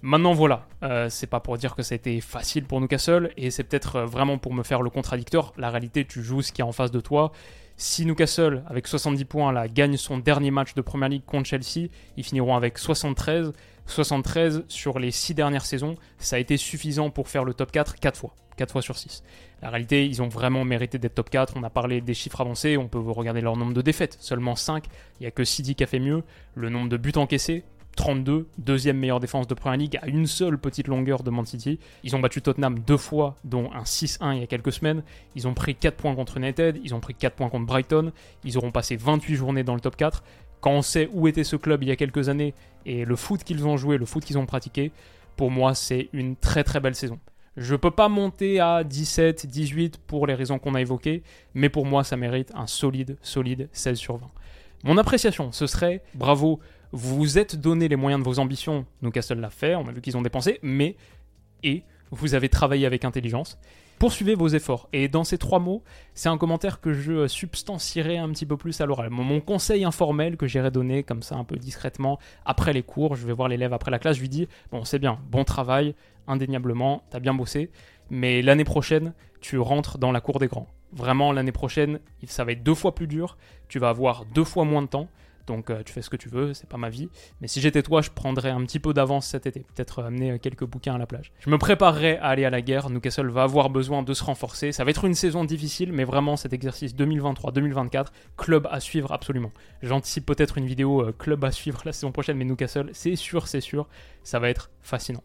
Maintenant 0.03 0.33
voilà, 0.33 0.67
euh, 0.83 1.09
c'est 1.09 1.27
pas 1.27 1.41
pour 1.41 1.57
dire 1.59 1.75
que 1.75 1.83
ça 1.83 1.95
a 1.95 1.97
été 1.97 2.21
facile 2.21 2.65
pour 2.65 2.81
Newcastle, 2.81 3.33
et 3.37 3.51
c'est 3.51 3.65
peut-être 3.65 3.97
euh, 3.97 4.05
vraiment 4.05 4.39
pour 4.39 4.53
me 4.53 4.63
faire 4.63 4.83
le 4.83 4.91
contradicteur. 4.91 5.53
La 5.57 5.71
réalité, 5.71 6.05
tu 6.05 6.23
joues 6.23 6.43
ce 6.43 6.53
qui 6.53 6.61
est 6.61 6.65
en 6.65 6.73
face 6.73 6.91
de 6.91 7.01
toi. 7.01 7.33
Si 7.81 8.05
Newcastle, 8.05 8.65
avec 8.67 8.89
70 8.89 9.25
points, 9.25 9.53
là, 9.53 9.69
gagne 9.69 9.97
son 9.97 10.19
dernier 10.19 10.51
match 10.51 10.75
de 10.75 10.81
Première 10.81 11.11
Ligue 11.11 11.25
contre 11.25 11.49
Chelsea, 11.49 11.91
ils 12.17 12.25
finiront 12.25 12.57
avec 12.57 12.77
73. 12.77 13.53
73 13.87 14.65
sur 14.67 14.99
les 14.99 15.13
6 15.13 15.35
dernières 15.35 15.65
saisons, 15.65 15.95
ça 16.19 16.37
a 16.37 16.39
été 16.41 16.57
suffisant 16.57 17.11
pour 17.11 17.29
faire 17.29 17.45
le 17.45 17.55
top 17.55 17.71
4 17.71 18.01
4 18.01 18.19
fois. 18.19 18.35
4 18.57 18.73
fois 18.73 18.83
sur 18.83 18.99
6. 18.99 19.23
La 19.63 19.71
réalité, 19.71 20.05
ils 20.07 20.21
ont 20.21 20.29
vraiment 20.29 20.65
mérité 20.65 20.99
d'être 20.99 21.15
top 21.15 21.31
4. 21.31 21.55
On 21.57 21.63
a 21.63 21.71
parlé 21.71 22.01
des 22.01 22.15
chiffres 22.15 22.41
avancés, 22.41 22.77
on 22.77 22.89
peut 22.89 22.99
regarder 22.99 23.41
leur 23.41 23.57
nombre 23.57 23.75
de 23.75 23.81
défaites. 23.81 24.17
Seulement 24.19 24.57
5. 24.57 24.85
Il 25.21 25.23
n'y 25.23 25.27
a 25.29 25.31
que 25.31 25.45
City 25.45 25.77
qui 25.77 25.85
a 25.85 25.87
fait 25.87 26.01
mieux. 26.01 26.25
Le 26.57 26.71
nombre 26.71 26.89
de 26.89 26.97
buts 26.97 27.13
encaissés, 27.15 27.63
32, 27.99 28.47
deuxième 28.59 28.97
meilleure 28.97 29.19
défense 29.19 29.49
de 29.49 29.55
Première 29.55 29.77
Ligue, 29.77 29.99
à 30.01 30.07
une 30.07 30.29
seule 30.29 30.57
petite 30.57 30.87
longueur 30.87 31.25
de 31.25 31.31
Man 31.31 31.45
City. 31.45 31.81
Ils 32.05 32.15
ont 32.15 32.21
battu 32.21 32.41
Tottenham 32.41 32.79
deux 32.79 32.97
fois, 32.97 33.35
dont 33.43 33.73
un 33.75 33.83
6-1 33.83 34.37
il 34.37 34.41
y 34.41 34.43
a 34.45 34.47
quelques 34.47 34.71
semaines. 34.71 35.03
Ils 35.35 35.49
ont 35.49 35.53
pris 35.53 35.75
4 35.75 35.97
points 35.97 36.15
contre 36.15 36.37
United, 36.37 36.79
ils 36.85 36.95
ont 36.95 37.01
pris 37.01 37.15
4 37.15 37.35
points 37.35 37.49
contre 37.49 37.67
Brighton. 37.67 38.13
Ils 38.45 38.57
auront 38.57 38.71
passé 38.71 38.95
28 38.95 39.35
journées 39.35 39.65
dans 39.65 39.75
le 39.75 39.81
top 39.81 39.97
4. 39.97 40.23
Quand 40.61 40.71
on 40.71 40.83
sait 40.83 41.11
où 41.13 41.27
était 41.27 41.43
ce 41.43 41.57
club 41.57 41.83
il 41.83 41.89
y 41.89 41.91
a 41.91 41.97
quelques 41.97 42.29
années 42.29 42.55
et 42.87 43.05
le 43.05 43.17
foot 43.17 43.43
qu'ils 43.43 43.67
ont 43.67 43.77
joué, 43.77 43.99
le 43.99 44.07
foot 44.07 44.25
qu'ils 44.25 44.39
ont 44.39 44.47
pratiqué, 44.47 44.93
pour 45.37 45.51
moi 45.51 45.75
c'est 45.75 46.09
une 46.13 46.37
très 46.37 46.63
très 46.63 46.79
belle 46.79 46.95
saison. 46.95 47.19
Je 47.57 47.75
peux 47.75 47.91
pas 47.91 48.09
monter 48.09 48.61
à 48.61 48.85
17, 48.85 49.45
18 49.45 49.99
pour 50.07 50.29
les 50.29 50.35
raisons 50.35 50.61
qu'on 50.61 50.77
a 50.77 50.81
évoquées, 50.81 51.25
mais 51.53 51.69
pour 51.69 51.85
moi 51.85 52.05
ça 52.05 52.17
mérite 52.17 52.53
un 52.55 52.69
solide, 52.69 53.19
solide 53.23 53.69
16 53.73 53.99
sur 53.99 54.19
20. 54.19 54.31
Mon 54.85 54.99
appréciation, 54.99 55.51
ce 55.51 55.67
serait 55.67 56.05
bravo 56.15 56.61
vous 56.93 57.17
vous 57.17 57.39
êtes 57.39 57.57
donné 57.57 57.89
les 57.89 57.97
moyens 57.97 58.23
de 58.23 58.29
vos 58.29 58.39
ambitions, 58.39 58.87
Newcastle 59.03 59.41
l'a 59.41 59.51
fait, 59.51 59.75
on 59.75 59.87
a 59.89 59.93
vu 59.93 60.01
qu'ils 60.01 60.17
ont 60.17 60.23
dépensé, 60.23 60.59
mais 60.63 60.97
et 61.63 61.83
vous 62.11 62.35
avez 62.35 62.49
travaillé 62.49 62.87
avec 62.87 63.05
intelligence. 63.05 63.59
Poursuivez 63.99 64.37
vos 64.37 64.47
efforts. 64.47 64.89
Et 64.93 65.09
dans 65.09 65.25
ces 65.25 65.39
trois 65.39 65.59
mots, 65.59 65.83
c'est 66.15 66.29
un 66.29 66.39
commentaire 66.39 66.81
que 66.81 66.93
je 66.93 67.27
substancierai 67.27 68.17
un 68.17 68.29
petit 68.31 68.47
peu 68.47 68.57
plus 68.57 68.81
à 68.81 68.87
l'oral. 68.87 69.11
Mon 69.11 69.41
conseil 69.41 69.85
informel 69.85 70.37
que 70.37 70.47
j'irai 70.47 70.71
donner 70.71 71.03
comme 71.03 71.23
ça 71.23 71.35
un 71.35 71.43
peu 71.43 71.57
discrètement 71.57 72.21
après 72.45 72.73
les 72.73 72.85
cours, 72.85 73.17
je 73.17 73.27
vais 73.27 73.33
voir 73.33 73.49
l'élève 73.49 73.73
après 73.73 73.91
la 73.91 73.99
classe, 73.99 74.17
je 74.17 74.21
lui 74.21 74.29
dis, 74.29 74.47
bon 74.71 74.85
c'est 74.85 75.01
bien, 75.01 75.19
bon 75.31 75.43
travail, 75.43 75.97
indéniablement, 76.29 77.03
t'as 77.11 77.19
bien 77.19 77.35
bossé, 77.35 77.71
mais 78.09 78.41
l'année 78.41 78.65
prochaine, 78.65 79.15
tu 79.41 79.59
rentres 79.59 79.99
dans 79.99 80.13
la 80.13 80.21
cour 80.21 80.39
des 80.39 80.47
grands. 80.47 80.69
Vraiment, 80.93 81.33
l'année 81.33 81.53
prochaine, 81.53 81.99
ça 82.27 82.45
va 82.45 82.53
être 82.53 82.63
deux 82.63 82.75
fois 82.75 82.95
plus 82.95 83.09
dur, 83.09 83.37
tu 83.69 83.81
vas 83.81 83.89
avoir 83.89 84.25
deux 84.27 84.45
fois 84.45 84.65
moins 84.65 84.83
de 84.83 84.87
temps, 84.87 85.09
donc 85.49 85.71
euh, 85.71 85.83
tu 85.85 85.93
fais 85.93 86.03
ce 86.03 86.11
que 86.11 86.17
tu 86.17 86.29
veux, 86.29 86.55
c'est 86.55 86.69
pas 86.69 86.77
ma 86.77 86.91
vie. 86.91 87.09
Mais 87.41 87.49
si 87.49 87.61
j'étais 87.61 87.83
toi, 87.83 88.01
je 88.01 88.11
prendrais 88.11 88.51
un 88.51 88.63
petit 88.65 88.79
peu 88.79 88.95
d'avance 88.95 89.27
cet 89.27 89.47
été, 89.47 89.61
peut-être 89.75 90.03
amener 90.05 90.33
euh, 90.33 90.39
quelques 90.39 90.65
bouquins 90.65 90.95
à 90.95 90.99
la 90.99 91.07
plage. 91.07 91.33
Je 91.41 91.51
me 91.51 91.59
préparerais 91.59 92.19
à 92.19 92.27
aller 92.27 92.45
à 92.45 92.51
la 92.51 92.63
guerre, 92.63 92.91
Newcastle 92.91 93.29
va 93.29 93.43
avoir 93.43 93.71
besoin 93.71 94.03
de 94.03 94.15
se 94.15 94.23
renforcer, 94.23 94.71
ça 94.71 94.85
va 94.85 94.91
être 94.91 95.05
une 95.05 95.15
saison 95.15 95.45
difficile, 95.45 95.93
mais 95.93 96.05
vraiment 96.05 96.37
cet 96.37 96.53
exercice 96.53 96.95
2023-2024, 96.95 98.07
club 98.37 98.69
à 98.71 98.79
suivre 98.79 99.13
absolument. 99.13 99.51
J'anticipe 99.83 100.27
peut-être 100.27 100.59
une 100.59 100.67
vidéo 100.67 101.03
euh, 101.03 101.13
club 101.13 101.45
à 101.45 101.51
suivre 101.51 101.81
la 101.85 101.93
saison 101.93 102.13
prochaine, 102.13 102.37
mais 102.37 102.45
Newcastle, 102.45 102.91
c'est 102.93 103.17
sûr, 103.17 103.49
c'est 103.49 103.61
sûr, 103.61 103.89
ça 104.23 104.39
va 104.39 104.51
être 104.51 104.71
fascinant. 104.83 105.23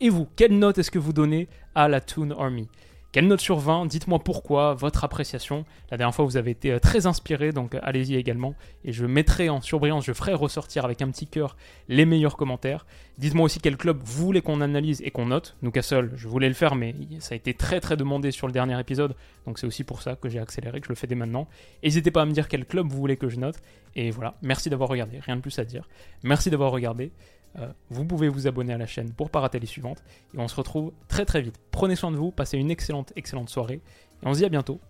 Et 0.00 0.10
vous, 0.10 0.28
quelle 0.36 0.58
note 0.58 0.78
est-ce 0.78 0.90
que 0.90 0.98
vous 0.98 1.12
donnez 1.12 1.48
à 1.74 1.88
la 1.88 2.00
Toon 2.00 2.30
Army? 2.38 2.68
Quelle 3.16 3.28
note 3.28 3.40
sur 3.40 3.58
20 3.58 3.86
Dites-moi 3.86 4.18
pourquoi, 4.18 4.74
votre 4.74 5.02
appréciation. 5.02 5.64
La 5.90 5.96
dernière 5.96 6.14
fois, 6.14 6.26
vous 6.26 6.36
avez 6.36 6.50
été 6.50 6.70
euh, 6.70 6.78
très 6.78 7.06
inspiré, 7.06 7.50
donc 7.50 7.74
euh, 7.74 7.80
allez-y 7.82 8.14
également. 8.14 8.54
Et 8.84 8.92
je 8.92 9.06
mettrai 9.06 9.48
en 9.48 9.62
surbrillance, 9.62 10.04
je 10.04 10.12
ferai 10.12 10.34
ressortir 10.34 10.84
avec 10.84 11.00
un 11.00 11.10
petit 11.10 11.26
cœur 11.26 11.56
les 11.88 12.04
meilleurs 12.04 12.36
commentaires. 12.36 12.84
Dites-moi 13.16 13.46
aussi 13.46 13.58
quel 13.58 13.78
club 13.78 14.02
vous 14.04 14.26
voulez 14.26 14.42
qu'on 14.42 14.60
analyse 14.60 15.00
et 15.00 15.10
qu'on 15.10 15.24
note. 15.24 15.56
Newcastle, 15.62 16.10
je 16.14 16.28
voulais 16.28 16.48
le 16.48 16.54
faire, 16.54 16.74
mais 16.74 16.94
ça 17.20 17.32
a 17.32 17.36
été 17.36 17.54
très 17.54 17.80
très 17.80 17.96
demandé 17.96 18.32
sur 18.32 18.48
le 18.48 18.52
dernier 18.52 18.78
épisode. 18.78 19.16
Donc 19.46 19.58
c'est 19.58 19.66
aussi 19.66 19.82
pour 19.82 20.02
ça 20.02 20.16
que 20.16 20.28
j'ai 20.28 20.38
accéléré, 20.38 20.80
que 20.80 20.86
je 20.86 20.92
le 20.92 20.96
fais 20.96 21.06
dès 21.06 21.14
maintenant. 21.14 21.48
N'hésitez 21.82 22.10
pas 22.10 22.20
à 22.20 22.26
me 22.26 22.32
dire 22.32 22.48
quel 22.48 22.66
club 22.66 22.86
vous 22.86 22.98
voulez 22.98 23.16
que 23.16 23.30
je 23.30 23.38
note. 23.38 23.56
Et 23.94 24.10
voilà, 24.10 24.34
merci 24.42 24.68
d'avoir 24.68 24.90
regardé, 24.90 25.20
rien 25.20 25.36
de 25.36 25.40
plus 25.40 25.58
à 25.58 25.64
dire. 25.64 25.88
Merci 26.22 26.50
d'avoir 26.50 26.70
regardé. 26.70 27.12
Euh, 27.58 27.68
vous 27.90 28.04
pouvez 28.04 28.28
vous 28.28 28.46
abonner 28.46 28.72
à 28.72 28.78
la 28.78 28.86
chaîne 28.86 29.12
pour 29.12 29.30
pas 29.30 29.40
rater 29.40 29.58
les 29.58 29.66
suivantes. 29.66 30.02
Et 30.34 30.38
on 30.38 30.48
se 30.48 30.56
retrouve 30.56 30.92
très 31.08 31.24
très 31.24 31.40
vite. 31.40 31.58
Prenez 31.70 31.96
soin 31.96 32.10
de 32.10 32.16
vous, 32.16 32.30
passez 32.30 32.58
une 32.58 32.70
excellente, 32.70 33.12
excellente 33.16 33.48
soirée. 33.48 33.80
Et 34.22 34.26
on 34.26 34.34
se 34.34 34.38
dit 34.38 34.44
à 34.44 34.48
bientôt. 34.48 34.80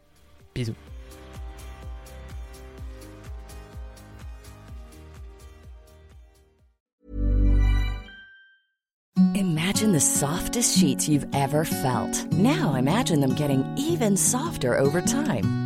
Bisous. 0.54 0.74
In 9.34 9.56
Imagine 9.76 9.92
the 9.92 10.00
softest 10.00 10.78
sheets 10.78 11.06
you've 11.06 11.26
ever 11.34 11.62
felt. 11.62 12.32
Now 12.32 12.76
imagine 12.76 13.20
them 13.20 13.34
getting 13.34 13.62
even 13.76 14.16
softer 14.16 14.74
over 14.78 15.02
time. 15.02 15.65